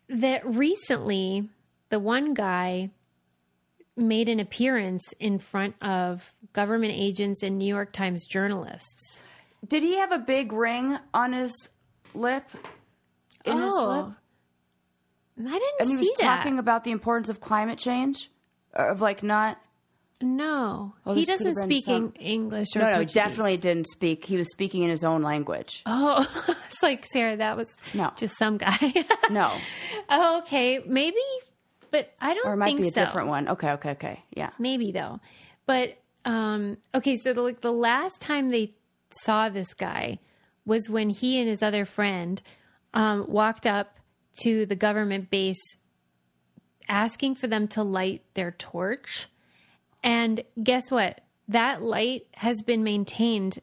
[0.09, 1.47] that recently
[1.89, 2.89] the one guy
[3.95, 9.21] made an appearance in front of government agents and New York Times journalists.
[9.67, 11.69] Did he have a big ring on his
[12.15, 12.43] lip?
[13.45, 14.05] In his lip?
[15.39, 16.37] I didn't And he see was that.
[16.37, 18.29] talking about the importance of climate change?
[18.75, 19.57] Or of like not
[20.21, 23.13] no, Oh, he doesn't speak some- English or No, no, Portuguese.
[23.13, 24.23] definitely didn't speak.
[24.23, 25.83] He was speaking in his own language.
[25.85, 27.35] Oh, it's like Sarah.
[27.35, 28.13] That was No.
[28.15, 28.77] just some guy.
[29.29, 29.51] No.
[30.09, 31.17] oh, okay, maybe,
[31.91, 33.03] but I don't Or it might be a so.
[33.03, 33.49] different one.
[33.49, 34.23] Okay, okay, okay.
[34.31, 34.51] Yeah.
[34.59, 35.19] maybe though
[35.65, 38.73] but um okay so the, like the last time they
[39.23, 40.19] saw this guy
[40.65, 42.41] was when he and his other friend
[42.93, 43.97] um walked up
[44.41, 45.61] to the government base
[46.89, 49.27] asking for them to light their torch
[50.03, 53.59] and guess what that light has been maintained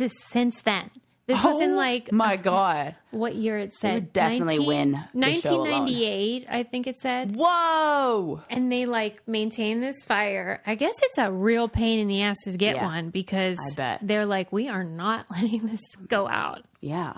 [0.00, 0.90] s- since then
[1.26, 2.96] this was in Oh like my God.
[3.12, 5.68] what year it said would definitely win the show alone.
[5.68, 8.42] 1998 i think it said Whoa.
[8.50, 10.60] and they like maintain this fire.
[10.66, 13.74] I guess it's a real pain in the ass to get Yeah, one because I
[13.76, 14.00] bet.
[14.02, 16.62] they're like, we are not letting this go out.
[16.80, 17.14] Yeah.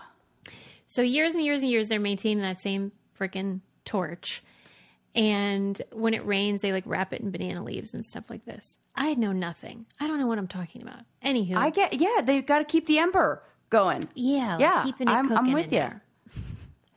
[0.95, 4.43] So years and years and years, they're maintaining that same freaking torch.
[5.15, 8.79] And when it rains, they like wrap it in banana leaves and stuff like this.
[8.97, 9.87] I know nothing.
[10.01, 11.01] I don't know what I'm talking about.
[11.25, 14.09] Anywho, I get, yeah, they've got to keep the ember going.
[14.15, 15.79] yeah, like Yeah, keeping it I'm- I'm with ya.
[15.81, 16.03] there.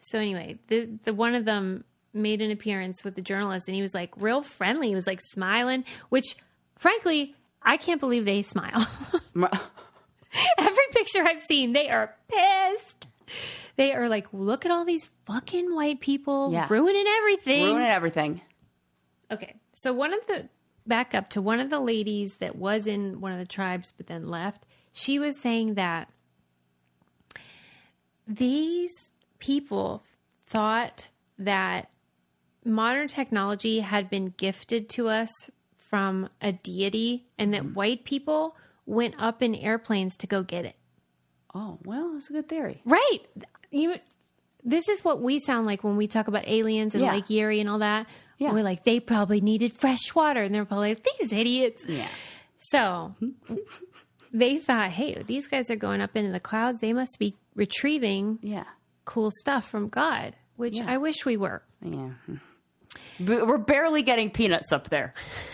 [0.02, 1.84] So anyway, the the one of them
[2.14, 4.88] made an appearance with the journalist, and he was like real friendly.
[4.88, 6.38] He was like smiling, which
[6.78, 8.88] frankly, I can't believe they smile.
[10.58, 13.08] Every picture I've seen, they are pissed.
[13.78, 16.68] They are like, look at all these fucking white people Yeah.
[16.70, 17.63] ruining everything.
[17.63, 18.42] Ruining everything.
[19.32, 20.50] Okay, so one of the
[20.86, 24.08] back up to one of the ladies that was in one of the tribes but
[24.08, 24.68] then left.
[24.92, 26.10] She was saying that
[28.26, 28.92] these
[29.40, 30.04] people
[30.46, 31.90] thought that
[32.66, 35.30] modern technology had been gifted to us
[35.78, 37.74] from a deity and that mm-hmm.
[37.74, 40.76] white people went up in airplanes to go get it.
[41.56, 42.82] Oh, well, that's a good theory.
[42.86, 43.20] Right.
[43.72, 43.96] You
[44.64, 47.14] this is what we sound like when we talk about aliens and Yeah.
[47.14, 48.08] Lake Erie and all that.
[48.38, 48.52] Yeah.
[48.52, 50.44] We're like, they probably needed fresh water.
[50.44, 51.86] And they're probably like, these idiots.
[51.88, 52.08] Yeah.
[52.58, 53.16] So
[54.34, 56.82] they thought, hey, these guys are going up into the clouds.
[56.82, 58.66] They must be retrieving Yeah.
[59.06, 61.64] cool stuff from God, which I wish we were.
[61.82, 62.10] Yeah.
[63.20, 65.14] But we're barely getting peanuts up there.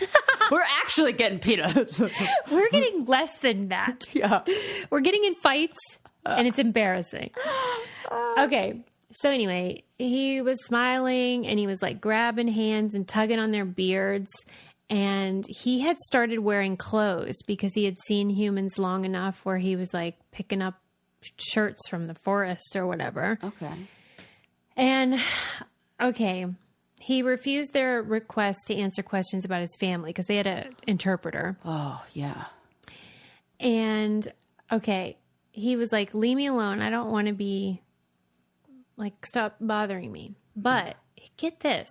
[0.54, 1.98] we're actually getting peanuts.
[2.50, 4.04] We're getting less than that.
[4.12, 4.42] yeah.
[4.88, 5.78] We're getting in fights,
[6.24, 6.36] uh.
[6.38, 7.30] and it's embarrassing.
[8.38, 8.84] Okay.
[9.12, 13.64] So anyway, he was smiling and he was like grabbing hands and tugging on their
[13.64, 14.30] beards.
[14.90, 19.74] And he had started wearing clothes because he had seen humans long enough where he
[19.74, 20.74] was like picking up
[21.38, 23.38] shirts from the forest or whatever.
[23.42, 23.72] Okay.
[24.76, 25.18] And
[26.00, 26.46] okay,
[27.04, 31.58] he refused their request to answer questions about his family because they had an interpreter.
[31.62, 32.46] Oh, yeah.
[33.60, 34.26] And
[34.72, 35.18] okay,
[35.52, 36.80] he was like, "Leave me alone.
[36.80, 37.82] I don't want to be
[38.96, 40.96] like stop bothering me." But
[41.36, 41.90] get this.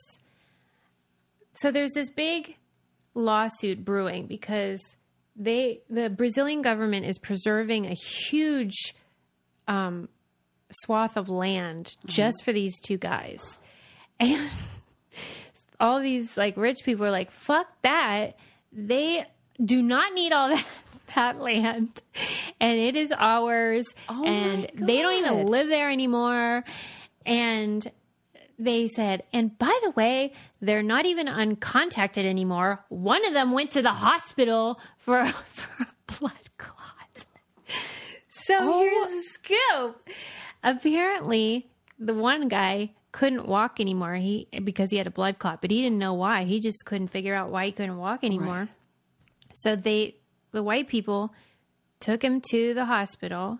[1.58, 2.56] So there's this big
[3.14, 4.82] lawsuit brewing because
[5.36, 8.96] they the Brazilian government is preserving a huge
[9.68, 10.10] um,
[10.72, 13.60] swath of land just for these two guys.
[14.20, 14.50] And
[15.80, 18.38] all these like rich people are like, fuck that.
[18.72, 19.26] They
[19.64, 20.66] do not need all that
[21.16, 22.02] that land.
[22.60, 23.86] And it is ours.
[24.10, 26.64] Oh and they don't even live there anymore.
[27.26, 27.90] And
[28.60, 32.84] they said, and by the way, they're not even uncontacted anymore.
[32.90, 35.88] One of them went to the hospital for, for a
[36.20, 37.26] blood clot.
[38.30, 38.80] So Oh.
[38.80, 40.04] here's the scoop.
[40.64, 44.16] Apparently, the one guy couldn't walk anymore.
[44.16, 46.44] He because he had a blood clot, but he didn't know why.
[46.44, 48.68] He just couldn't figure out why he couldn't walk anymore.
[49.54, 50.16] So they
[50.52, 51.34] the white people
[52.02, 53.60] took him to the hospital.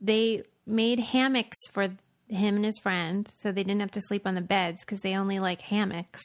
[0.00, 1.84] They made hammocks for
[2.28, 5.14] him and his friend so they didn't have to sleep on the beds because they
[5.14, 6.22] only like hammocks.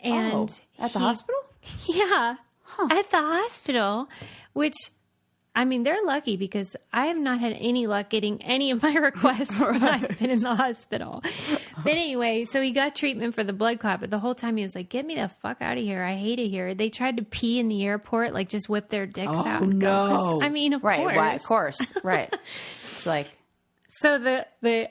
[0.00, 1.40] And oh, at the he- hospital?
[1.86, 2.34] yeah,
[2.90, 4.08] at the hospital,
[4.54, 4.76] which
[5.54, 8.94] I mean, they're lucky because I have not had any luck getting any of my
[8.96, 11.22] requests when I've been in the hospital.
[11.82, 14.62] But anyway, so he got treatment for the blood clot, but the whole time he
[14.62, 16.02] was like, "Get me the fuck out of here!
[16.02, 19.06] I hate it here." They tried to pee in the airport, like just whip their
[19.06, 19.62] dicks oh, out.
[19.62, 20.06] And go.
[20.06, 22.32] 'Cause, I mean, of right, course, why, of course, right.
[22.92, 23.28] It's like
[24.02, 24.90] So the the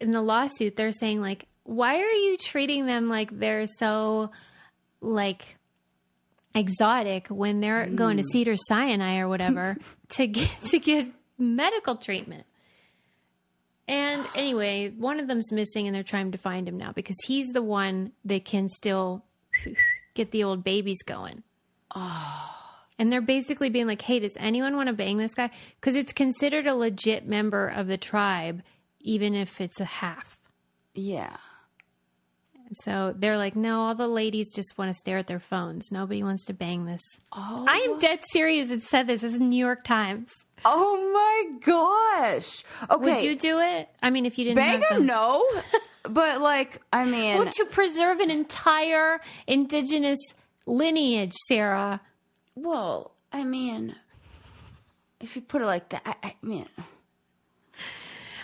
[0.00, 4.30] in the lawsuit, they're saying like, why are you treating them like they're so
[5.00, 5.56] like
[6.54, 8.32] exotic when they're going to mm.
[8.32, 9.76] Cedar Sinai or whatever
[10.10, 11.06] to get to get
[11.38, 12.44] medical treatment?
[13.88, 17.48] And anyway, one of them's missing, and they're trying to find him now because he's
[17.48, 19.24] the one that can still
[20.14, 21.42] get the old babies going.
[21.94, 22.48] Oh.
[22.98, 25.50] And they're basically being like, hey, does anyone want to bang this guy?
[25.80, 28.62] Because it's considered a legit member of the tribe,
[29.00, 30.38] even if it's a half.
[30.94, 31.36] yeah.
[32.74, 35.90] So they're like, no, all the ladies just want to stare at their phones.
[35.92, 37.02] Nobody wants to bang this.
[37.32, 37.64] Oh.
[37.68, 38.70] I am dead serious.
[38.70, 39.20] It said this.
[39.22, 40.28] This is New York Times.
[40.64, 42.62] Oh my gosh.
[42.90, 43.14] Okay.
[43.14, 43.88] Would you do it?
[44.02, 45.06] I mean, if you didn't bang them.
[45.06, 45.44] No.
[46.04, 50.18] but like, I mean, Well, to preserve an entire indigenous
[50.66, 52.00] lineage, Sarah.
[52.54, 53.96] well, I mean,
[55.20, 56.66] if you put it like that, I, I mean.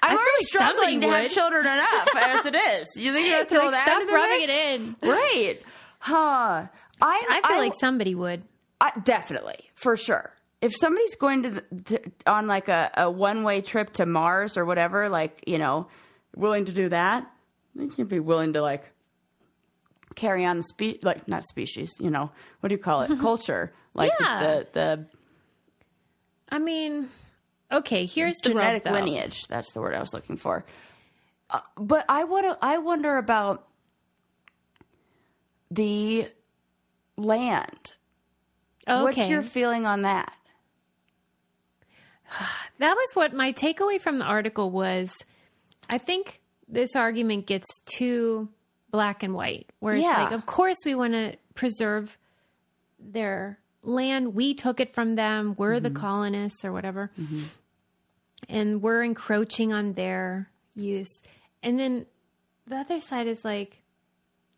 [0.03, 2.89] I'm already like struggling to have children enough as it is.
[2.97, 4.53] You think you're gonna throw Like, that stop rubbing mix?
[4.53, 4.97] it in.
[5.03, 5.59] Right.
[6.01, 6.67] Huh.
[7.01, 8.43] I, I feel like somebody would.
[8.81, 10.33] I, definitely, for sure.
[10.61, 14.57] If somebody's going to, the, to on like a, a one way trip to Mars
[14.57, 15.87] or whatever, like you know,
[16.37, 17.29] willing to do that,
[17.77, 18.91] they can't be willing to like
[20.17, 22.31] carry on the spe like not species, you know,
[22.61, 24.41] what do you call it, culture, like Yeah.
[24.41, 25.07] the the
[26.51, 27.09] I mean,
[27.73, 29.47] okay, here's the genetic rub, lineage.
[29.49, 30.65] That's the word I was looking for.
[31.51, 33.67] Uh, but I would I wonder about
[35.71, 36.29] the
[37.17, 37.93] land.
[38.89, 39.03] Okay.
[39.03, 40.33] What's your feeling on that?
[42.79, 45.11] That was what my takeaway from the article was.
[45.91, 48.49] I think this argument gets too
[48.93, 50.23] black and white, where it's Yeah.
[50.23, 52.17] like, of course, we want to preserve
[53.01, 54.35] their land.
[54.37, 55.57] We took it from them.
[55.59, 57.11] We're the colonists or whatever.
[58.49, 61.21] And we're encroaching on their use.
[61.63, 62.07] And then
[62.67, 63.83] the other side is like,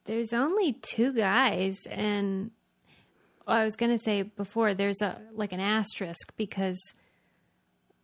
[0.04, 1.78] there's only two guys.
[1.88, 2.50] And
[3.46, 6.78] I was going to say before, there's a like an asterisk because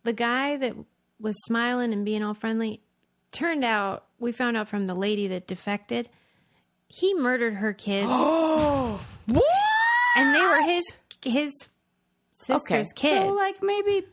[0.03, 0.75] the guy that
[1.19, 2.81] was smiling and being all friendly
[3.31, 6.07] turned out we found out from the lady that defected
[6.87, 9.01] he murdered her kids What?
[10.15, 10.83] and they were his
[11.23, 11.51] his
[12.31, 14.05] sister's kids So like maybe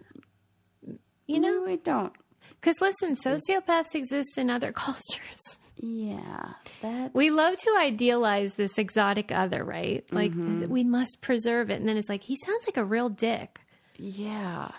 [1.27, 2.13] you know no, we don't.
[2.61, 9.31] because listen sociopaths exist in other cultures Yeah, that we love to idealize this exotic
[9.33, 10.59] other right like Mm-hmm.
[10.59, 13.61] th- we must preserve it and then it's like he sounds like a real dick
[13.99, 14.71] Yeah,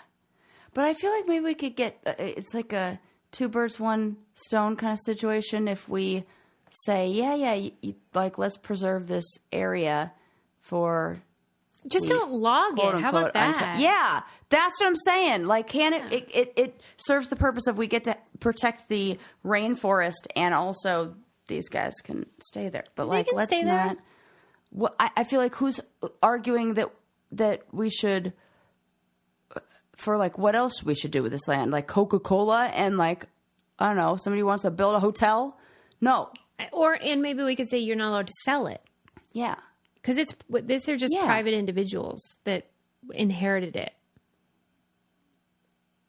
[0.74, 1.98] but I feel like maybe we could get.
[2.06, 2.98] Uh, it's like a
[3.32, 6.24] two birds one stone kind of situation if we
[6.84, 10.12] say, yeah, yeah, you, you, like let's preserve this area
[10.60, 11.22] for
[11.88, 15.44] just don't log it how about that yeah, that's what I'm saying.
[15.46, 16.30] Like, can it, it?
[16.32, 21.14] It it serves the purpose of we get to protect the rainforest and also
[21.48, 22.84] these guys can stay there.
[22.94, 23.98] But like, let's not.
[24.70, 25.80] What I, I feel like who's
[26.22, 26.90] arguing that
[27.32, 28.32] that we should
[29.54, 29.60] uh,
[29.96, 31.70] for like what else we should do with this land?
[31.70, 33.26] Like Coca Cola and like
[33.78, 35.58] I don't know, somebody wants to build a hotel.
[36.00, 36.30] No,
[36.72, 38.82] or and maybe we could say you're not allowed to sell it
[39.36, 39.56] yeah,
[40.06, 41.24] because it's these are just Yeah.
[41.26, 42.68] private individuals that
[43.12, 43.92] inherited it.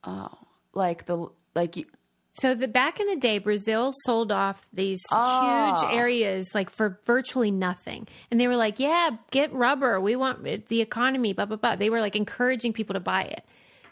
[0.03, 0.29] Oh,
[0.73, 1.85] like the like you,
[2.33, 5.39] So the back in the day, Brazil sold off these Oh.
[5.41, 5.91] huge ah.
[5.91, 9.99] areas like for virtually nothing, and they were like, "Yeah, get rubber.
[9.99, 11.75] We want it's the economy." Blah blah blah.
[11.75, 13.43] They were like encouraging people to buy it.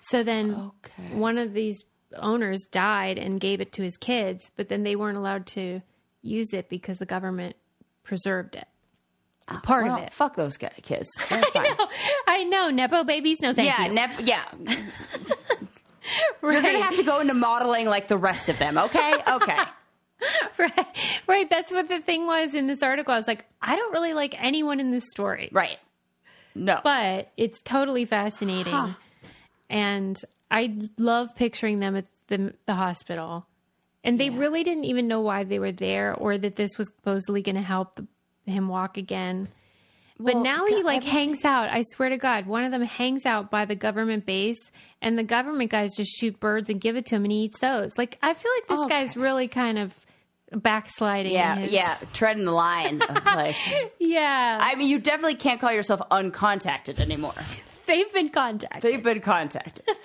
[0.01, 1.15] So then Okay.
[1.15, 1.83] one of these
[2.17, 5.81] owners died and gave it to his kids, but then they weren't allowed to
[6.21, 7.55] use it because the government
[8.03, 8.67] preserved it.
[9.47, 10.13] Part well, of it.
[10.13, 11.07] fuck those guy, kids.
[11.29, 11.67] They're fine.
[12.27, 13.41] I know nepo babies.
[13.41, 13.93] No, thank yeah, you.
[13.93, 14.43] nep- yeah.
[14.57, 14.79] right.
[16.41, 18.77] You're gonna have to go into modeling like the rest of them.
[18.77, 19.57] Okay, okay.
[20.57, 20.87] right,
[21.27, 21.49] right.
[21.49, 23.13] That's what the thing was in this article.
[23.13, 25.77] I was like, I don't really like anyone in this story, right.
[26.55, 26.79] No.
[26.83, 28.95] but it's totally fascinating,
[29.69, 30.17] and
[30.49, 33.45] I love picturing them at the the hospital,
[34.03, 37.41] and they really didn't even know why they were there or that this was supposedly
[37.41, 38.07] going to help the,
[38.45, 39.47] him walk again.
[40.17, 41.69] But Well, now he like hangs out.
[41.69, 44.71] I swear to God, one of them hangs out by the government base,
[45.01, 47.59] and the government guys just shoot birds and give it to him, and he eats
[47.59, 47.97] those.
[47.97, 49.93] Like I feel like this guy's really kind of
[50.53, 51.33] backsliding.
[51.33, 51.97] yeah, his- yeah.
[52.13, 52.99] Treading the line.
[53.25, 53.57] like,
[53.99, 54.57] yeah.
[54.61, 57.33] I mean, you definitely can't call yourself uncontacted anymore.
[57.85, 58.81] they've been contacted.
[58.83, 59.83] They've been contacted.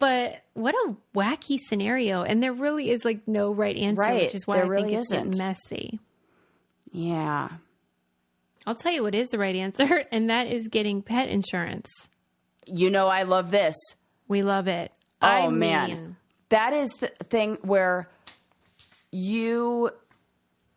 [0.00, 2.22] But what a wacky scenario.
[2.22, 4.22] And there really is like no right answer, Right.
[4.22, 5.38] which is why There I really think it's isn't.
[5.38, 6.00] messy.
[6.98, 7.48] Yeah.
[8.66, 11.88] I'll tell you what is the right answer, and that is getting pet insurance.
[12.66, 13.76] You know, I love this.
[14.26, 14.92] We love it.
[15.22, 16.16] Oh I man, mean,
[16.48, 18.08] that is the thing where
[19.10, 19.90] you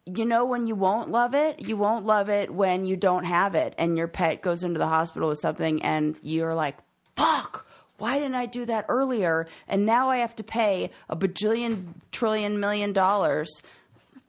[0.05, 3.55] you know when you won't love it, you won't love it when you don't have
[3.55, 6.77] it and your pet goes into the hospital with something and you're like,
[7.15, 7.67] "Fuck,
[7.97, 12.59] why didn't I do that earlier?" And now I have to pay a bajillion trillion
[12.59, 13.49] million dollars,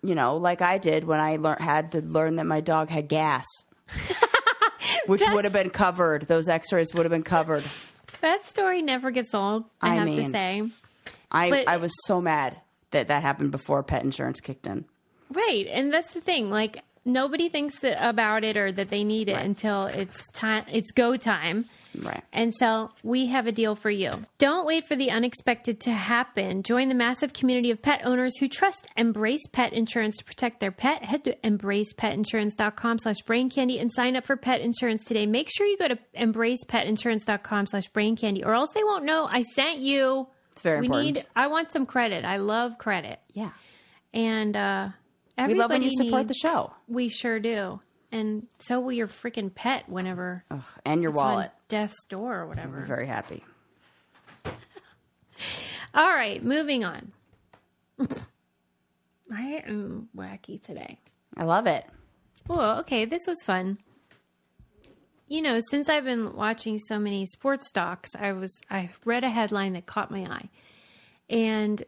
[0.02, 3.08] you know, like I did when I lear- had to learn that my dog had
[3.08, 3.46] gas.
[5.06, 6.26] Which would have been covered.
[6.28, 7.64] Those x-rays would have been covered.
[8.20, 10.68] that story never gets old, I, I have to say.
[11.30, 12.56] I But- I was so mad
[12.90, 14.84] that that happened before pet insurance kicked in.
[15.30, 15.66] Right.
[15.66, 16.50] And that's the thing.
[16.50, 20.90] Like, nobody thinks that, about it or that they need it until it's time, it's
[20.92, 21.64] go time.
[21.98, 22.22] Right.
[22.32, 24.24] And so we have a deal for you.
[24.38, 26.62] Don't wait for the unexpected to happen.
[26.62, 30.72] Join the massive community of pet owners who trust Embrace Pet Insurance to protect their
[30.72, 31.04] pet.
[31.04, 35.26] Head to embracepetinsurance.com slash brain candy and sign up for pet insurance today.
[35.26, 39.42] Make sure you go to embracepetinsurance.com slash brain candy or else they won't know I
[39.42, 40.28] sent you.
[40.52, 41.16] It's very we important.
[41.16, 42.24] need I want some credit.
[42.24, 43.18] I love credit.
[43.32, 43.50] Yeah.
[44.12, 44.88] And uh
[45.38, 46.72] We love when you everybody support the show.
[46.88, 47.80] We sure do.
[48.12, 51.50] And so will your freaking pet whenever Ugh, and your wallet.
[51.68, 52.80] death's door or whatever.
[52.80, 53.42] I'm very happy.
[55.94, 57.12] All right, moving on.
[59.34, 60.98] I am wacky today.
[61.36, 61.86] I love it.
[62.50, 63.78] Oh, okay, this was fun.
[65.28, 69.30] You know, since I've been watching so many sports docs, I was I read a
[69.30, 70.48] headline that caught my eye.
[71.30, 71.82] And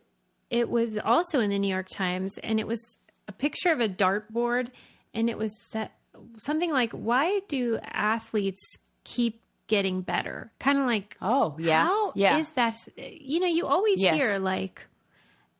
[0.48, 2.80] it was also in the New York Times and it was
[3.28, 4.68] a picture of a dartboard
[5.12, 5.92] and it was set,
[6.38, 8.60] something like why do athletes
[9.04, 10.52] keep getting better?
[10.58, 11.84] Kind of like Oh, yeah.
[11.86, 12.38] how yeah.
[12.38, 12.76] is that?
[12.96, 14.14] You know, you always Yes.
[14.14, 14.86] hear like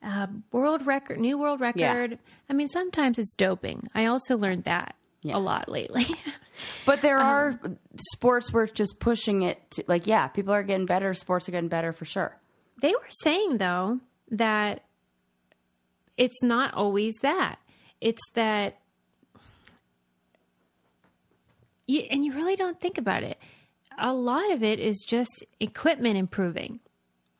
[0.03, 2.19] uh, world record, new world record.
[2.49, 3.89] I mean, sometimes it's doping.
[3.95, 5.37] I also learned that Yeah.
[5.37, 6.05] a lot lately.
[6.85, 7.61] but there Um, are
[8.13, 11.53] sports where it's just pushing it to, like yeah, people are getting better, sports are
[11.53, 12.39] getting better for sure.
[12.83, 14.01] they were saying though
[14.31, 14.83] that
[16.17, 17.59] it's not always that.
[18.01, 18.79] It's that,
[21.87, 23.39] you, and you really don't think about it.
[23.99, 26.81] A lot of it is just equipment improving.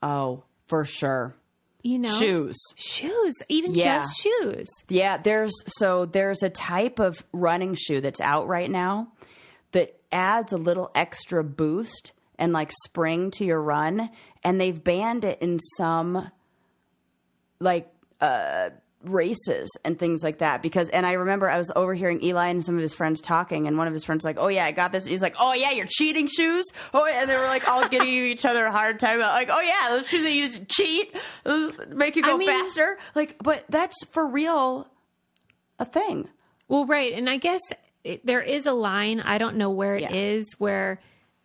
[0.03, 1.35] Oh, for sure.
[1.83, 2.57] You know, Shoes.
[2.77, 4.01] shoes, even Yeah.
[4.01, 4.69] just shoes.
[4.89, 9.09] Yeah, there's so there's a type of running shoe that's out right now
[9.73, 14.09] that adds a little extra boost and like spring to your run
[14.43, 16.31] and they've banned it in some
[17.61, 17.89] like
[18.21, 18.71] uh
[19.05, 22.75] races and things like that because and I remember I was overhearing Eli and some
[22.77, 24.93] of his friends talking and one of his friends was like, "Oh yeah, I got
[24.93, 27.69] this." And he's like, "Oh yeah, you're cheating shoes." Oh yeah, and they were like
[27.69, 30.43] all giving each other a hard time about like, "Oh yeah, those shoes that you
[30.45, 31.15] use cheat
[31.89, 34.89] make you go mean- faster." Like, but that's for real
[35.79, 36.29] a thing.
[36.69, 37.13] Well, right.
[37.13, 37.61] And I guess
[38.05, 40.57] it, there is a line, I don't know where it is, Yeah.
[40.59, 41.01] where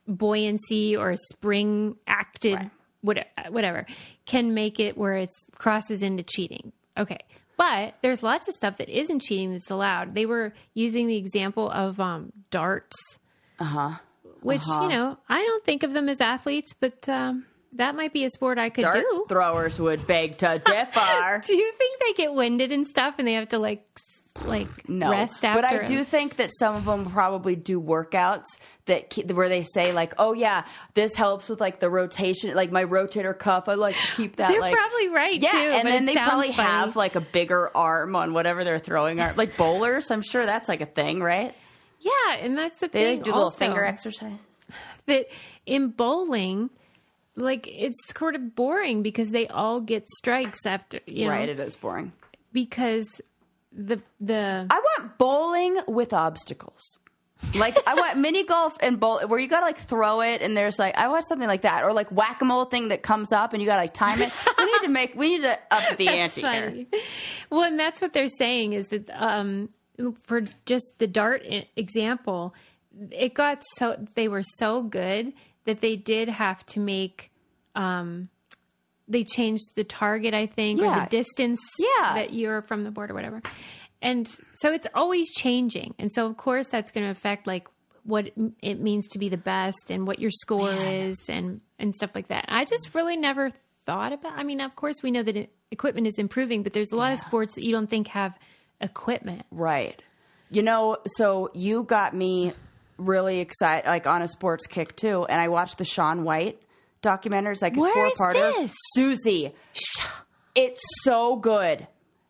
[0.08, 2.70] buoyancy or spring acted, Right.
[3.02, 3.86] what- whatever,
[4.26, 6.72] can make it where it crosses into cheating.
[6.98, 7.20] Okay.
[7.60, 10.16] But there's lots of stuff that isn't cheating that's allowed.
[10.16, 12.96] They were using the example of um, darts,
[13.60, 13.92] Uh huh.
[14.42, 18.24] which, you know, I don't think of them as athletes, but um, that might be
[18.24, 19.26] a sport I could Dart do.
[19.28, 21.42] throwers would beg to differ.
[21.46, 23.86] do you think they get winded and stuff and they have to like,
[24.46, 25.62] like No, rest after?
[25.62, 28.46] but I do think that some of them probably do workouts
[28.86, 32.72] that ke- where they say like, "Oh yeah, this helps with like the rotation, like
[32.72, 33.68] my rotator cuff.
[33.68, 35.58] I like to keep that." They're like, probably right yeah, too.
[35.58, 36.70] and then they probably funny.
[36.70, 40.10] have like a bigger arm on whatever they're throwing, arm, like bowlers.
[40.12, 41.54] I'm sure that's like a thing, right?
[42.00, 43.18] Yeah, and that's the They thing.
[43.18, 44.38] like, do a little finger exercise.
[45.08, 45.26] That
[45.66, 46.70] in bowling,
[47.36, 51.60] like it's sort of boring because they all get strikes after you know Right, it
[51.60, 52.14] is boring.
[52.54, 53.20] because
[53.72, 57.00] the the I want bowling with obstacles.
[57.56, 60.78] Like I want mini golf and bowl where you gotta like throw it and there's
[60.78, 63.54] like I want something like that or like whack a mole thing that comes up
[63.54, 64.32] and you gotta like time it.
[64.58, 66.86] we need to make we need to up the that's ante here.
[67.50, 69.70] Well, and that's what they're saying is that um,
[70.24, 71.44] for just the dart
[71.76, 72.54] example,
[73.12, 75.34] it got so they were so good
[75.66, 77.32] that they did have to make.
[77.76, 78.30] Um,
[79.10, 82.14] they changed the target, I think, or the distance Yeah.
[82.16, 83.42] that you're from the board or whatever.
[84.02, 84.28] And
[84.62, 85.96] so it's always changing.
[86.00, 87.68] And so, of course, that's going to affect like
[88.04, 88.32] what
[88.62, 92.30] it means to be the best and what your score is and, and stuff like
[92.30, 92.46] that.
[92.48, 93.50] I just really never
[93.86, 96.92] thought about I mean, of course, we know that it, equipment is improving, but there's
[96.92, 98.38] a lot of sports that you don't think have
[98.80, 99.46] equipment.
[99.52, 100.02] Right.
[100.52, 102.54] You know, so you got me
[102.98, 106.62] really excited, like on a sports kick too, and I watched the Shaun White
[107.02, 108.34] documentaries, like Where a four-parter.
[108.56, 108.74] this?
[108.94, 109.54] Susie,
[110.56, 111.88] it's so good.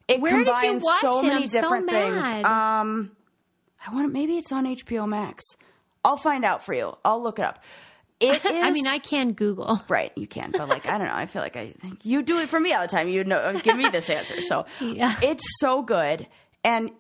[0.08, 1.24] It Where did you combines watch so it?
[1.28, 2.26] many I'm so different things.
[2.26, 2.46] mad.
[2.46, 3.12] Um,
[3.86, 5.44] I want maybe it's on HBO Max.
[6.04, 6.96] I'll find out for you.
[7.06, 7.60] I'll look it up.
[8.20, 8.52] It is.
[8.64, 9.82] I mean, I can Google.
[9.88, 11.14] Right, you can, but like I don't know.
[11.14, 13.08] I feel like I you do it for me all the time.
[13.08, 14.42] You know, give me this answer.
[14.42, 15.16] So Yeah.
[15.22, 16.28] it's so good,
[16.64, 16.92] and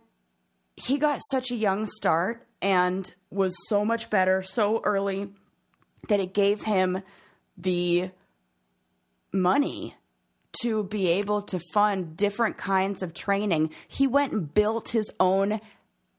[0.75, 5.29] he got such a young start and was so much better so early
[6.09, 7.01] that it gave him
[7.59, 8.11] the
[9.31, 9.95] money
[10.61, 13.69] to be able to fund different kinds of training.
[13.87, 15.61] He went and built his own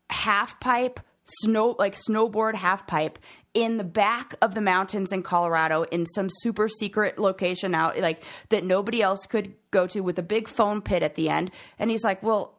[0.08, 1.00] half pipe
[1.42, 3.18] snow like snowboard half pipe
[3.54, 8.22] in the back of the mountains in Colorado in some super secret location out like
[8.48, 11.50] that nobody else could go to with a big foam pit at the end.
[11.78, 12.54] And he's like well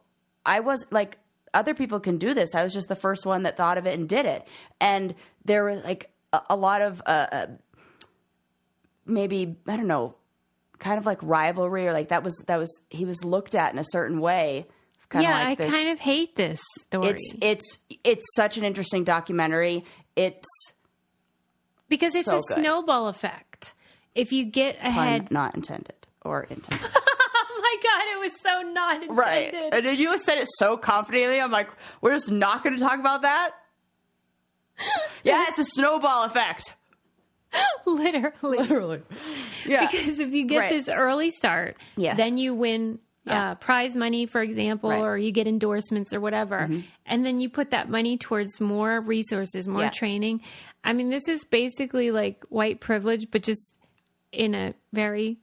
[0.46, 1.18] I was like
[1.54, 2.54] other people can do this.
[2.54, 4.46] I was just the first one that thought of it and did it.
[4.80, 5.14] And
[5.44, 7.46] there was like a, a lot of uh, uh,
[9.06, 10.14] maybe I don't know
[10.78, 13.78] kind of like rivalry or like that was that was he was looked at in
[13.78, 14.66] a certain way
[15.12, 18.56] kind yeah, of like I this kind of hate this story it's it's it's such
[18.56, 19.84] an interesting documentary.
[20.16, 20.48] It's
[21.88, 22.62] because it's so a good.
[22.62, 23.74] snowball effect.
[24.14, 26.88] If you get pun ahead, not intended or intended.
[26.94, 29.16] oh my god, it was so not intended.
[29.16, 29.54] right.
[29.72, 31.40] And then you said it so confidently.
[31.40, 31.68] I'm like,
[32.00, 33.52] we're just not going to talk about that.
[35.22, 36.74] yeah, it's a snowball effect.
[37.86, 38.58] Literally.
[38.58, 39.02] Literally.
[39.66, 39.86] Yeah.
[39.90, 40.70] Because if you get Right.
[40.70, 42.16] this early start, Yes.
[42.16, 43.50] then you win Yeah.
[43.52, 44.96] uh, prize money, for example, Right.
[44.98, 45.04] Mm-hmm.
[45.06, 46.68] or you get endorsements or whatever.
[47.06, 49.90] And then you put that money towards more resources, more Yeah.
[49.90, 50.42] training.
[50.82, 53.74] I mean, this is basically like white privilege, but just
[54.32, 55.38] in a very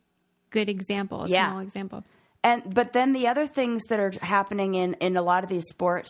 [0.49, 1.49] good example, a Yeah.
[1.51, 2.03] small example.
[2.43, 5.67] and but then the other things that are happening in in a lot of these
[5.69, 6.09] sports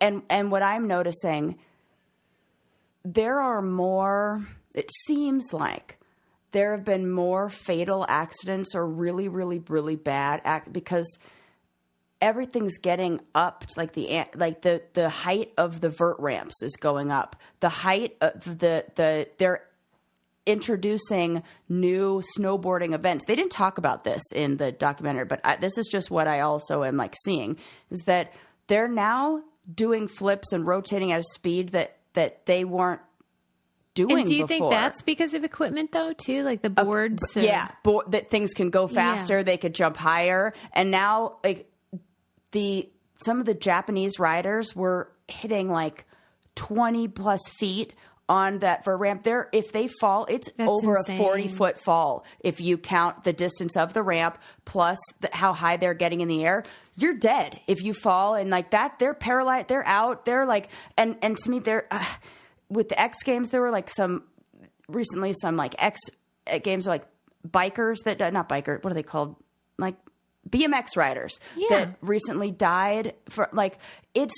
[0.00, 1.56] and and what i'm noticing
[3.04, 4.42] there are more
[4.74, 5.98] it seems like
[6.52, 11.18] there have been more fatal accidents or really really really bad act because
[12.20, 17.10] everything's getting up like the like the the height of the vert ramps is going
[17.10, 19.62] up the height of the the they're
[20.46, 23.24] introducing new snowboarding events.
[23.26, 26.40] They didn't talk about this in the documentary, but I, this is just what I
[26.40, 27.58] also am like seeing
[27.90, 28.32] is that
[28.66, 29.42] they're now
[29.72, 33.00] doing flips and rotating at a speed that that they weren't
[33.94, 34.70] doing And do you before.
[34.70, 36.42] think that's because of equipment, though, too?
[36.42, 37.22] Like the boards?
[37.36, 41.68] or- yeah, bo- that things can go faster, they could jump higher, and now like
[42.52, 42.88] the
[43.24, 46.04] some of the Japanese riders were hitting like
[46.54, 47.92] twenty plus feet
[48.28, 49.22] on that vert ramp.
[49.24, 51.16] There, if they fall, it's That's over insane.
[51.20, 52.24] a forty foot fall.
[52.40, 56.28] If you count the distance of the ramp plus the, how high they're getting in
[56.28, 56.64] the air,
[56.96, 58.34] you're dead if you fall.
[58.34, 59.68] And like that, they're paralyzed.
[59.68, 60.24] They're out.
[60.24, 62.04] They're like, and and to me, they're uh,
[62.72, 63.50] with the X Games.
[63.50, 64.24] There were like some
[64.88, 66.00] recently some like X
[66.46, 67.06] uh, games are like
[67.48, 68.82] bikers that not biker.
[68.82, 69.36] What are they called?
[69.78, 69.96] Like
[70.48, 71.68] BMX riders Yeah.
[71.70, 73.78] that recently died for like
[74.14, 74.34] it's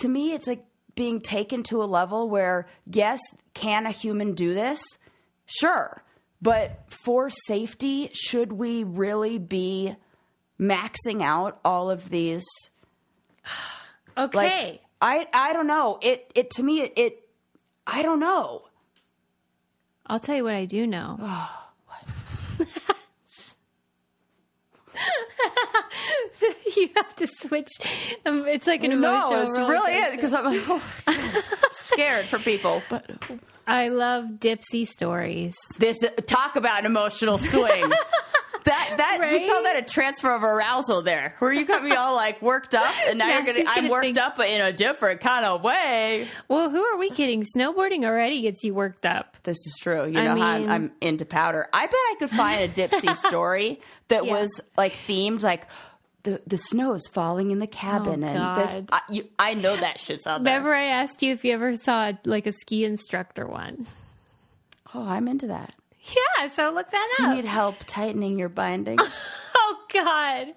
[0.00, 0.64] to me it's like
[0.94, 3.20] being taken to a level where yes
[3.52, 4.82] can a human do this
[5.44, 6.02] sure
[6.40, 9.94] but for safety should we really be
[10.58, 12.44] maxing out all of these
[14.16, 14.80] like Okay.
[15.02, 17.25] i i don't know it it to me it, it
[17.86, 18.62] i don't know
[20.08, 21.18] I'll tell you what I do know.
[21.20, 22.68] Oh, what?
[26.76, 27.68] you have to switch.
[28.24, 29.30] Um, it's like an emotional.
[29.30, 30.82] no it's really it because i'm like oh,
[31.72, 33.10] scared for people but
[33.68, 35.56] I love Dipsea stories.
[35.78, 37.90] this talk about an emotional swing.
[38.66, 39.40] that that Right?
[39.42, 42.74] you call that a transfer of arousal there, where you got me all like worked
[42.74, 45.20] up, and now you're gonna, she's I'm gonna worked think- up, but in a different
[45.20, 46.28] kind of way.
[46.48, 47.44] Well, who are we kidding?
[47.56, 49.36] Snowboarding already gets you worked up.
[49.44, 50.06] This is true.
[50.06, 51.66] You I know how I'm, mean- I'm into powder.
[51.72, 54.32] I bet I could find a Dipsea story that Yeah.
[54.32, 55.66] was like themed like.
[56.22, 59.76] The, the snow is falling in the cabin, Oh, and this I, you, I know
[59.76, 60.54] that shit's out there.
[60.56, 63.86] Remember, I asked you if you ever saw like a ski instructor one.
[64.92, 65.72] Oh, I'm into that.
[66.06, 69.02] Yeah, so look that Do you need help tightening your bindings?
[69.58, 70.54] Oh God.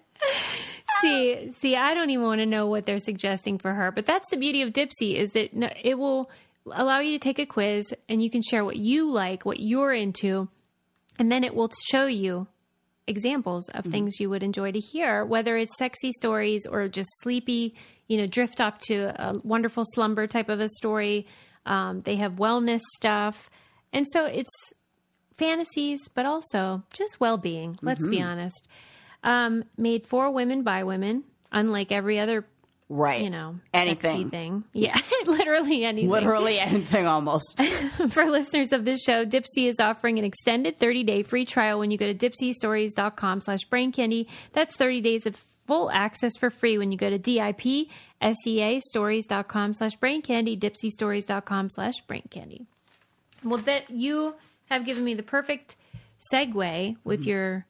[1.02, 4.30] see, see, I don't even want to know what they're suggesting for her, but that's
[4.30, 5.50] the beauty of Dipsea is that
[5.82, 6.30] it will
[6.72, 9.93] allow you to take a quiz and you can share what you like, what you're
[9.93, 10.47] into,
[11.18, 12.47] and then it will show you
[13.08, 17.74] examples of things you would enjoy to hear, whether it's sexy stories or just sleepy,
[18.08, 21.26] you know, drift off to a wonderful slumber type of a story.
[21.66, 23.50] Um, they have wellness stuff.
[23.91, 24.52] And so it's
[25.40, 27.80] fantasies, but also just well being.
[27.82, 28.68] Let's be honest.
[29.24, 32.46] Um, made for women by women, unlike every other
[32.92, 33.22] Right.
[33.22, 34.32] you know, Anything.
[34.32, 34.64] thing.
[34.74, 36.10] Yeah, literally anything.
[36.10, 37.62] Literally anything almost.
[38.10, 41.98] For listeners of this show, Dipsea is offering an extended 30-day free trial when you
[42.00, 44.28] go to dipseastories.com slash brain candy.
[44.54, 45.36] That's 30 days of
[45.68, 51.94] full access for free when you go to D-I-P-S-E-A stories.com slash brain candy, dipseastories.com slash
[52.08, 52.66] brain candy.
[53.44, 54.34] Well, that you
[54.70, 55.76] have given me the perfect
[56.34, 57.30] segue with mm-hmm.
[57.30, 57.65] your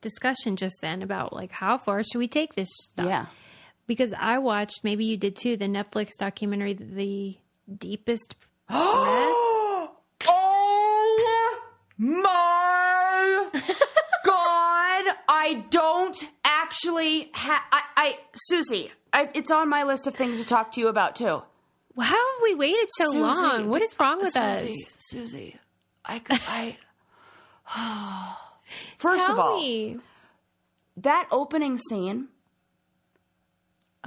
[0.00, 3.06] discussion just then about like how far should we take this stuff?
[3.06, 3.26] yeah.
[3.86, 7.36] Because I watched, maybe you did too, the Netflix documentary, The
[7.72, 8.34] Deepest
[8.68, 9.96] oh
[11.98, 13.48] my
[14.24, 15.16] god!
[15.28, 17.62] I don't actually have.
[17.72, 21.16] I, I Susie, I, it's on my list of things to talk to you about
[21.16, 21.42] too.
[21.98, 23.68] How have we waited so Susie, long?
[23.68, 24.94] What is wrong with Susie, us?
[24.98, 25.56] Susie,
[26.06, 26.76] I,
[27.68, 28.36] I.
[28.98, 29.96] First Tell of all, me.
[30.98, 32.28] that opening scene.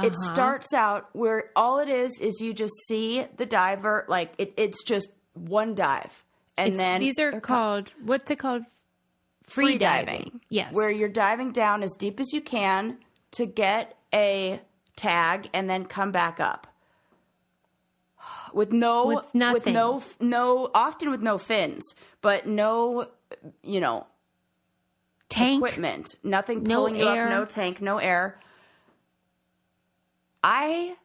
[0.01, 0.33] It Uh-huh.
[0.33, 4.81] starts out where all it is is you just see the diver, like it, it's
[4.85, 6.23] just one dive,
[6.57, 8.63] and It's- then these are they're called, what's it called?
[9.43, 10.39] Free, diving.
[10.49, 10.73] Yes.
[10.73, 12.99] where you're diving down as deep as you can
[13.31, 14.61] to get a
[14.95, 16.67] tag and then come back up
[18.53, 19.73] with no With nothing.
[19.73, 23.07] no no often with no fins but no
[23.63, 24.05] you know
[25.29, 25.57] Tank.
[25.63, 27.25] equipment nothing No pulling you air.
[27.25, 28.39] up no tank no air
[30.43, 30.95] i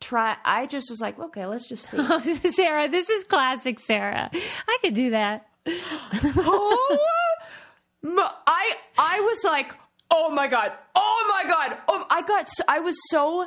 [0.00, 1.96] try i just was like okay let's just see
[2.52, 4.30] Sarah, this is classic Sarah.
[4.68, 5.48] I could do that.
[5.66, 6.98] oh,
[8.46, 9.74] I I was like,
[10.10, 13.46] oh my god, oh my god, oh, I got, I was so,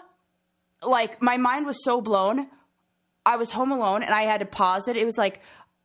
[0.86, 2.48] like, my mind was so blown.
[3.26, 4.98] I was home alone and I had to pause it.
[4.98, 5.42] It was like,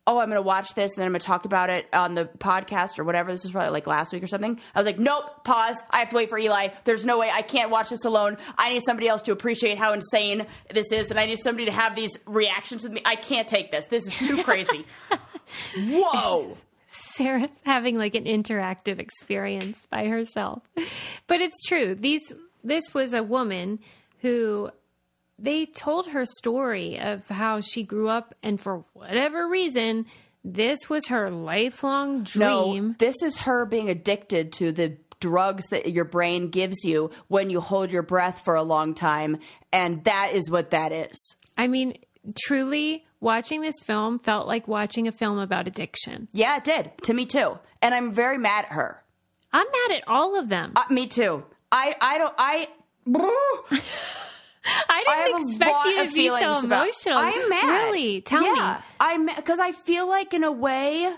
[0.07, 2.97] oh, I'm gonna watch this and then I'm gonna talk about it on the podcast
[2.97, 3.31] or whatever.
[3.31, 4.59] This was probably like last week or something.
[4.73, 5.75] I was like, nope, pause.
[5.89, 6.69] I have to wait for Eli.
[6.85, 8.37] There's no way I can't watch this alone.
[8.57, 11.71] I need somebody else to appreciate how insane this is, and I need somebody to
[11.71, 13.01] have these reactions with me.
[13.05, 13.85] I can't take this.
[13.85, 14.85] This is too crazy.
[15.77, 16.57] Whoa.
[16.87, 20.63] Sarah's having like an interactive experience by herself.
[21.27, 21.95] But it's true.
[21.95, 22.21] These
[22.63, 23.79] this was a woman
[24.21, 24.71] who
[25.39, 30.05] they told her story of how she grew up and for whatever reason
[30.43, 32.95] this was her lifelong No, dream.
[32.99, 37.59] this is her being addicted to the drugs that your brain gives you when you
[37.59, 39.39] hold your breath for a long time,
[39.73, 41.35] and that is what that is.
[41.57, 41.97] I mean,
[42.39, 46.27] truly watching this film felt like watching a film about addiction.
[46.33, 49.03] Yeah, it did to me too, and I'm very mad at her.
[49.51, 50.73] I'm mad at all of them.
[50.75, 51.43] Uh, me too.
[51.71, 52.67] I I don't I.
[54.89, 57.17] I I didn't a expect you to be so about- emotional.
[57.17, 57.85] I'm mad.
[57.85, 58.21] Really?
[58.21, 58.85] Tell yeah, me.
[58.99, 61.13] I'm because I feel like in a way,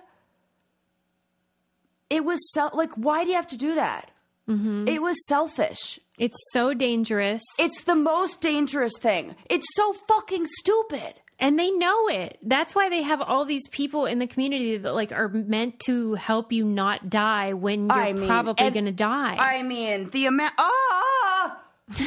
[2.09, 4.11] it was so, like, why do you have to do that?
[4.49, 4.87] Mm-hmm.
[4.87, 5.99] It was selfish.
[6.17, 7.41] It's so dangerous.
[7.59, 9.35] It's the most dangerous thing.
[9.49, 11.13] It's so fucking stupid.
[11.39, 12.37] and they know it.
[12.41, 16.15] That's why they have all these people in the community that like are meant to
[16.15, 19.37] help you not die when you're I mean, probably going to die.
[19.39, 20.53] I mean, the amount.
[20.57, 21.61] Ah,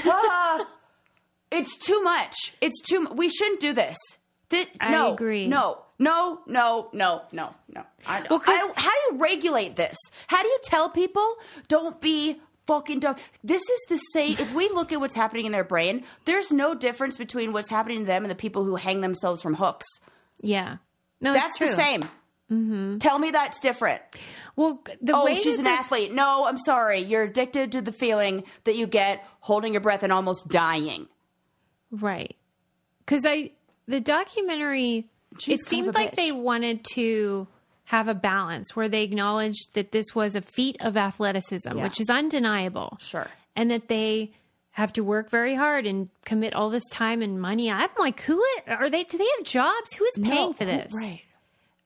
[0.04, 0.66] ah,
[1.52, 2.54] it's too much.
[2.60, 3.06] It's too.
[3.14, 3.96] We shouldn't do this.
[4.50, 5.46] That, I no, agree.
[5.46, 7.82] No, no, no, no, no, no.
[8.06, 9.96] I, Well, I don't, how do you regulate this?
[10.26, 11.36] How do you tell people
[11.68, 13.16] don't be fucking dumb?
[13.42, 14.32] This is the same.
[14.32, 18.00] If we look at what's happening in their brain, there's no difference between what's happening
[18.00, 19.86] to them and the people who hang themselves from hooks.
[20.40, 20.76] yeah.
[21.22, 21.66] No, That's it's true.
[21.68, 22.02] the same.
[22.50, 22.98] Mm-hmm.
[22.98, 24.02] Tell me that's different.
[24.56, 26.12] Well, the Oh, way she's an this- athlete.
[26.12, 26.98] No, I'm sorry.
[27.00, 31.06] You're addicted to the feeling that you get holding your breath and almost dying.
[31.92, 32.34] Right.
[33.00, 33.50] Because I,
[33.86, 35.06] the documentary,
[35.46, 36.16] it seemed like bitch.
[36.16, 37.46] they wanted to
[37.84, 41.84] have a balance where they acknowledged that this was a feat of athleticism, Yeah.
[41.84, 42.96] which is undeniable.
[43.00, 43.28] Sure.
[43.54, 44.32] And that they
[44.72, 47.70] have to work very hard and commit all this time and money.
[47.70, 49.04] I'm like, who are they?
[49.04, 49.92] Do they have jobs?
[49.94, 50.90] Who is paying No, for this?
[50.94, 51.20] Right.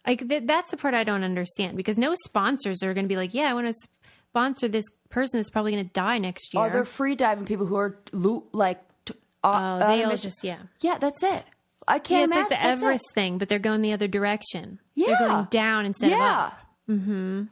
[0.07, 3.17] Like th- that's the part I don't understand because no sponsors are going to be
[3.17, 3.89] like, yeah, I want to
[4.31, 6.69] sponsor this person that's probably going to die next oh, year.
[6.69, 7.99] Are there free diving people who are
[8.53, 8.81] like?
[9.55, 10.59] Uh, oh, they all just yeah.
[10.81, 11.45] Yeah, that's it.
[11.89, 12.49] I can't it's like imagine.
[12.49, 12.85] the that's it.
[12.85, 14.81] Everest thing, but they're going the other direction.
[14.95, 16.51] Yeah, They're going down instead of Yeah.
[16.89, 17.47] up.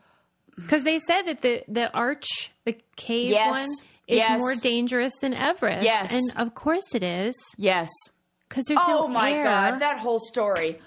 [0.57, 3.51] Because they said that the the arch, the cave Yes.
[3.51, 3.69] one,
[4.09, 4.39] is Yes.
[4.41, 5.85] more dangerous than Everest.
[5.85, 6.13] Yes.
[6.13, 7.91] and of course it is Yes.
[8.49, 9.45] because there's Oh no my air.
[9.45, 10.81] god, that whole story.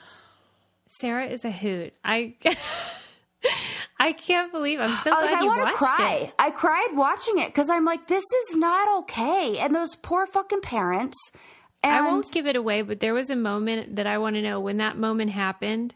[1.00, 1.94] Sarah is a hoot.
[2.04, 2.36] I
[4.00, 4.80] I can't believe.
[4.80, 6.14] I'm so Like, glad I you want to watched cry.
[6.24, 6.34] it.
[6.38, 9.58] I cried watching it because I'm like, this is not okay.
[9.58, 11.18] And those poor fucking parents.
[11.84, 14.42] And I won't give it away, but there was a moment that I want to
[14.42, 15.96] know when that moment happened.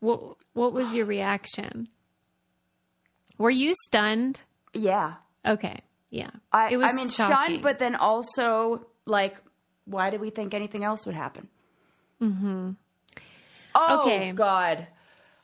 [0.00, 1.88] What what was your reaction?
[3.38, 4.42] Were you stunned?
[4.74, 5.14] Yeah.
[5.46, 5.80] Okay.
[6.10, 7.36] Yeah, I, it was I mean, shocking.
[7.36, 9.36] stunned, but then also like,
[9.86, 11.48] why did we think anything else would happen?
[12.22, 12.70] Mm-hmm.
[13.74, 14.32] Oh Okay.
[14.32, 14.86] God,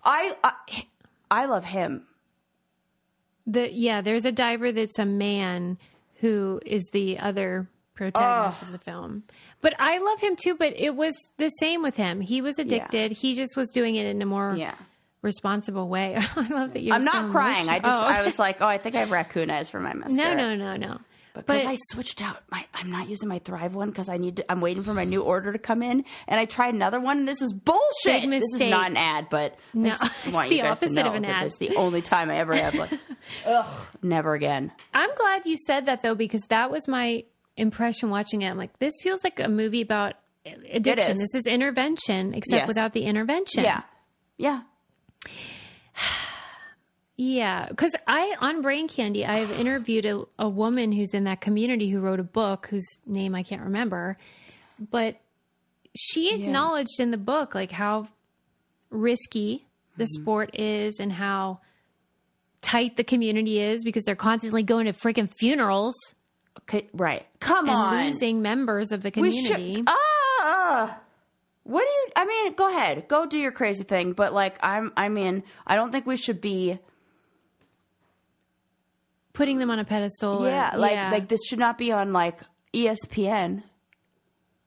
[0.04, 0.52] I, I
[1.32, 2.06] I love him.
[3.46, 5.78] the yeah, there's a diver that's a man
[6.20, 9.24] who is the other protagonist of the film.
[9.60, 10.54] But I love him too.
[10.54, 12.20] But it was the same with him.
[12.20, 13.12] He was addicted.
[13.12, 14.74] He just was doing it in a more Yeah.
[15.22, 16.16] responsible way.
[16.36, 16.94] I love that you're.
[16.94, 17.68] I'm not crying.
[17.68, 18.16] I just emotional.
[18.16, 18.24] I oh.
[18.24, 20.76] was like, oh, I think I have raccoon eyes for my mascara." no, no, no,
[20.76, 21.00] no.
[21.34, 24.36] Because But- I switched out my, I'm not using my Thrive one because I need.
[24.36, 27.20] To, I'm waiting for my new order to come in, and I tried another one,
[27.20, 28.28] and this is bullshit.
[28.28, 31.24] This is not an ad, but No, it's the you guys to opposite of an
[31.24, 31.46] ad.
[31.46, 32.88] It's the only time I ever have one.
[33.46, 34.72] Ugh, never again.
[34.92, 37.24] I'm glad you said that though, because that was my
[37.56, 38.50] impression watching it.
[38.50, 40.14] I'm like, this feels like a movie about
[40.44, 41.12] addiction.
[41.12, 41.18] is.
[41.18, 42.68] This is intervention, except Yes.
[42.68, 43.64] without the intervention.
[43.64, 43.82] Yeah,
[44.36, 44.62] yeah.
[47.24, 51.88] Yeah, because I on Brain Candy, I've interviewed a, a woman who's in that community
[51.90, 54.16] who wrote a book whose name I can't remember,
[54.90, 55.20] but
[55.96, 58.08] she acknowledged in the book like how
[58.90, 59.66] risky
[59.96, 60.22] the Mm-hmm.
[60.22, 61.60] sport is and how
[62.62, 65.94] tight the community is because they're constantly going to freaking funerals
[66.60, 67.26] Okay, right.
[67.40, 68.04] Come and on.
[68.04, 69.74] losing members of the we community.
[69.74, 69.84] should.
[69.88, 70.98] Ah.
[71.64, 72.06] what do you?
[72.16, 74.12] I mean, go ahead, go do your crazy thing.
[74.12, 74.92] But like, I'm.
[74.96, 76.78] I mean, I don't think we should be.
[79.32, 80.44] Putting them on a pedestal.
[80.44, 81.10] or- Yeah, like yeah.
[81.10, 82.40] like this should not be on like
[82.74, 83.62] ESPN.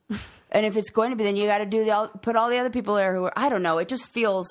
[0.50, 2.48] and if it's going to be, then you got to do the all- put all
[2.50, 3.32] the other people there who are.
[3.36, 3.78] I don't know.
[3.78, 4.46] It just feels.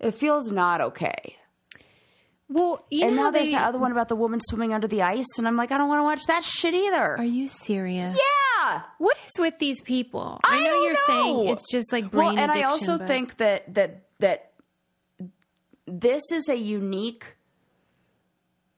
[0.00, 1.36] It feels not okay.
[2.48, 4.72] well, you and know now how there's they, that other one about the woman swimming
[4.74, 7.16] under the ice, and I'm like, I don't want to watch that shit either.
[7.16, 8.18] Are you serious?
[8.18, 8.82] yeah.
[8.98, 10.40] What is with these people?
[10.44, 10.98] I know don't you're know.
[11.06, 12.62] saying it's just like brain well, and addiction.
[12.64, 14.50] I also but- think that that that
[15.86, 17.24] this is a unique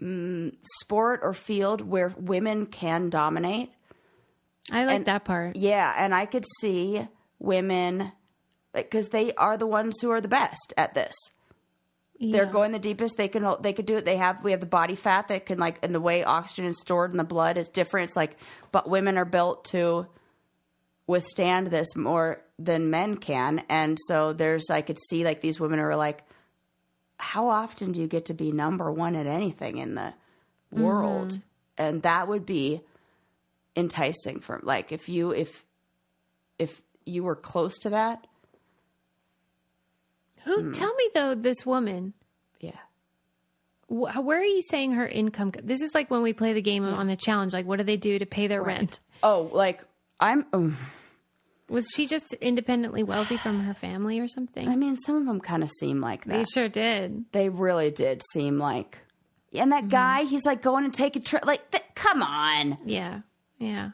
[0.01, 3.71] mm, sport or field where women can dominate.
[4.71, 5.57] I like and- that part.
[5.57, 7.07] Yeah, and I could see
[7.39, 8.13] women
[8.73, 11.15] because they are the ones who are the best at this.
[12.19, 13.17] They're going the deepest.
[13.17, 14.05] They can they could do it.
[14.05, 16.81] They have we have the body fat that can like and the way oxygen is
[16.81, 18.09] stored in the blood is different.
[18.09, 18.37] It's like
[18.73, 20.07] but women are built to
[21.07, 23.63] withstand this more than men can.
[23.69, 26.26] And so there's I could see like these women are like
[27.19, 30.13] how often do you get to be number 1 at anything in the
[30.71, 31.39] world?
[31.79, 32.81] And that would be
[33.77, 35.65] enticing for like if you if
[36.59, 38.27] if you were close to that.
[40.45, 40.63] Who?
[40.63, 40.73] Hmm.
[40.73, 42.15] Tell me though, this woman.
[42.61, 42.71] Yeah.
[43.89, 45.53] wh- Where are you saying her income?
[45.53, 47.53] co- This is like when we play the game on the challenge.
[47.53, 49.01] Like, what do they do to pay their rent?
[49.23, 49.85] Oh, like
[50.21, 50.77] I'm um,
[51.69, 54.69] Was she just independently wealthy from her family or something?
[54.69, 56.37] I mean, some of them kind of seem like that.
[56.39, 57.25] they sure did.
[57.33, 58.99] They really did seem like.
[59.53, 59.89] And that mm-hmm.
[59.89, 61.45] guy, he's like going and take a trip.
[61.45, 62.79] Like, th- come on.
[62.85, 63.21] Yeah,
[63.59, 63.91] yeah.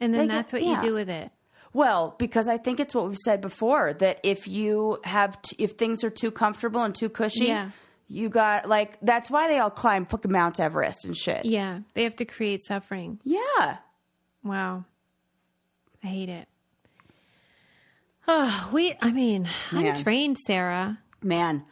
[0.00, 0.74] And then They get- that's what yeah.
[0.74, 1.30] you do with it.
[1.72, 5.72] Well, because I think it's what we've said before that if you have, t- if
[5.72, 7.70] things are too comfortable and too cushy, Yeah.
[8.08, 11.44] you got like that's why they all climb fucking Mount Everest and shit.
[11.46, 13.20] Yeah, they have to create suffering.
[13.24, 13.78] Yeah.
[14.44, 14.84] Wow.
[16.04, 16.46] I hate it.
[18.28, 19.86] Oh, we, I mean, Man.
[19.86, 20.98] I'm trained, Sarah.
[21.22, 21.64] Man.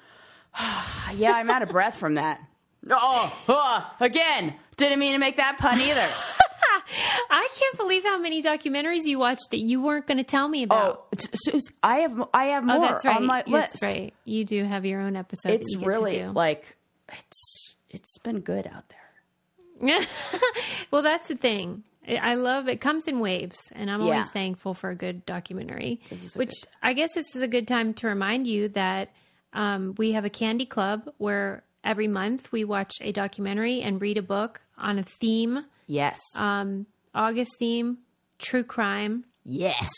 [1.15, 2.41] yeah, I'm out of breath from that.
[2.91, 4.55] Oh, oh, again.
[4.79, 6.01] Didn't mean to make that pun either.
[7.31, 10.63] I can't believe how many documentaries you watched that you weren't going to tell me
[10.63, 11.05] about.
[11.05, 13.17] Oh, it's- I have I have oh, more Oh, that's right.
[13.17, 14.15] on my That's right.
[14.25, 15.53] You do have your own episode.
[15.53, 16.31] It's that you get really to do.
[16.31, 16.77] like
[17.13, 20.01] it's it's been good out there.
[20.91, 21.85] well, that's the thing.
[22.09, 22.81] I love it.
[22.81, 24.07] Comes in waves, and I'm Yeah.
[24.13, 26.01] always thankful for a good documentary.
[26.09, 26.51] Which good-
[26.83, 29.11] I guess this is a good time to remind you that
[29.53, 34.17] um, we have a candy club where every month we watch a documentary and read
[34.17, 35.65] a book on a theme.
[35.87, 36.19] Yes.
[36.39, 37.99] Um, August theme,
[38.39, 39.25] true crime.
[39.45, 39.91] yes.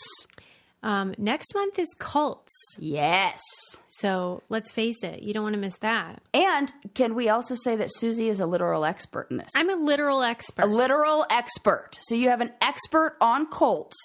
[0.83, 2.51] Um, next month is cults.
[2.77, 3.41] Yes.
[3.87, 6.21] So let's face it, you don't want to miss that.
[6.33, 9.49] And can we also say that Susie is a literal expert in this?
[9.55, 10.65] I'm a literal expert.
[10.65, 11.97] a literal expert.
[12.01, 13.95] So you have an expert on cults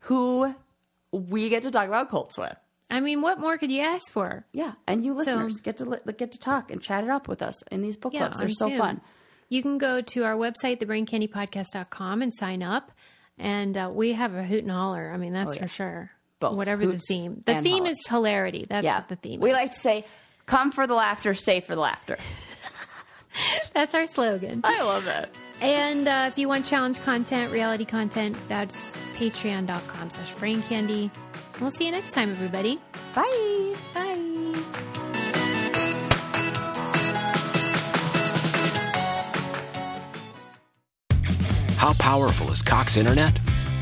[0.00, 0.54] who
[1.10, 2.54] we get to talk about cults with.
[2.90, 4.44] I mean, what more could you ask for?
[4.52, 7.42] Yeah, and you listeners get to li- get to talk and chat it up with
[7.42, 8.38] us in these book Yeah, clubs.
[8.38, 8.78] They're so Zoom.
[8.78, 9.00] fun.
[9.50, 12.92] You can go to our website, thebraincandypodcast.com, and sign up.
[13.38, 15.10] And uh, we have a hoot and holler.
[15.12, 16.10] I mean, that's for sure.
[16.40, 17.42] Both Whatever the theme.
[17.46, 17.90] The theme holler.
[17.90, 18.66] is hilarity.
[18.68, 19.54] That's Yeah, what the theme We is.
[19.54, 20.04] We like to say,
[20.46, 22.16] "Come for the laughter, stay for the laughter."
[23.74, 24.60] that's our slogan.
[24.64, 25.30] I love it.
[25.60, 31.10] And uh, if you want challenge content, reality content, that's patreon.com slash brain candy.
[31.60, 32.78] We'll see you next time, everybody.
[33.14, 33.74] Bye.
[33.94, 34.14] Bye.
[41.76, 43.38] How powerful is Cox Internet?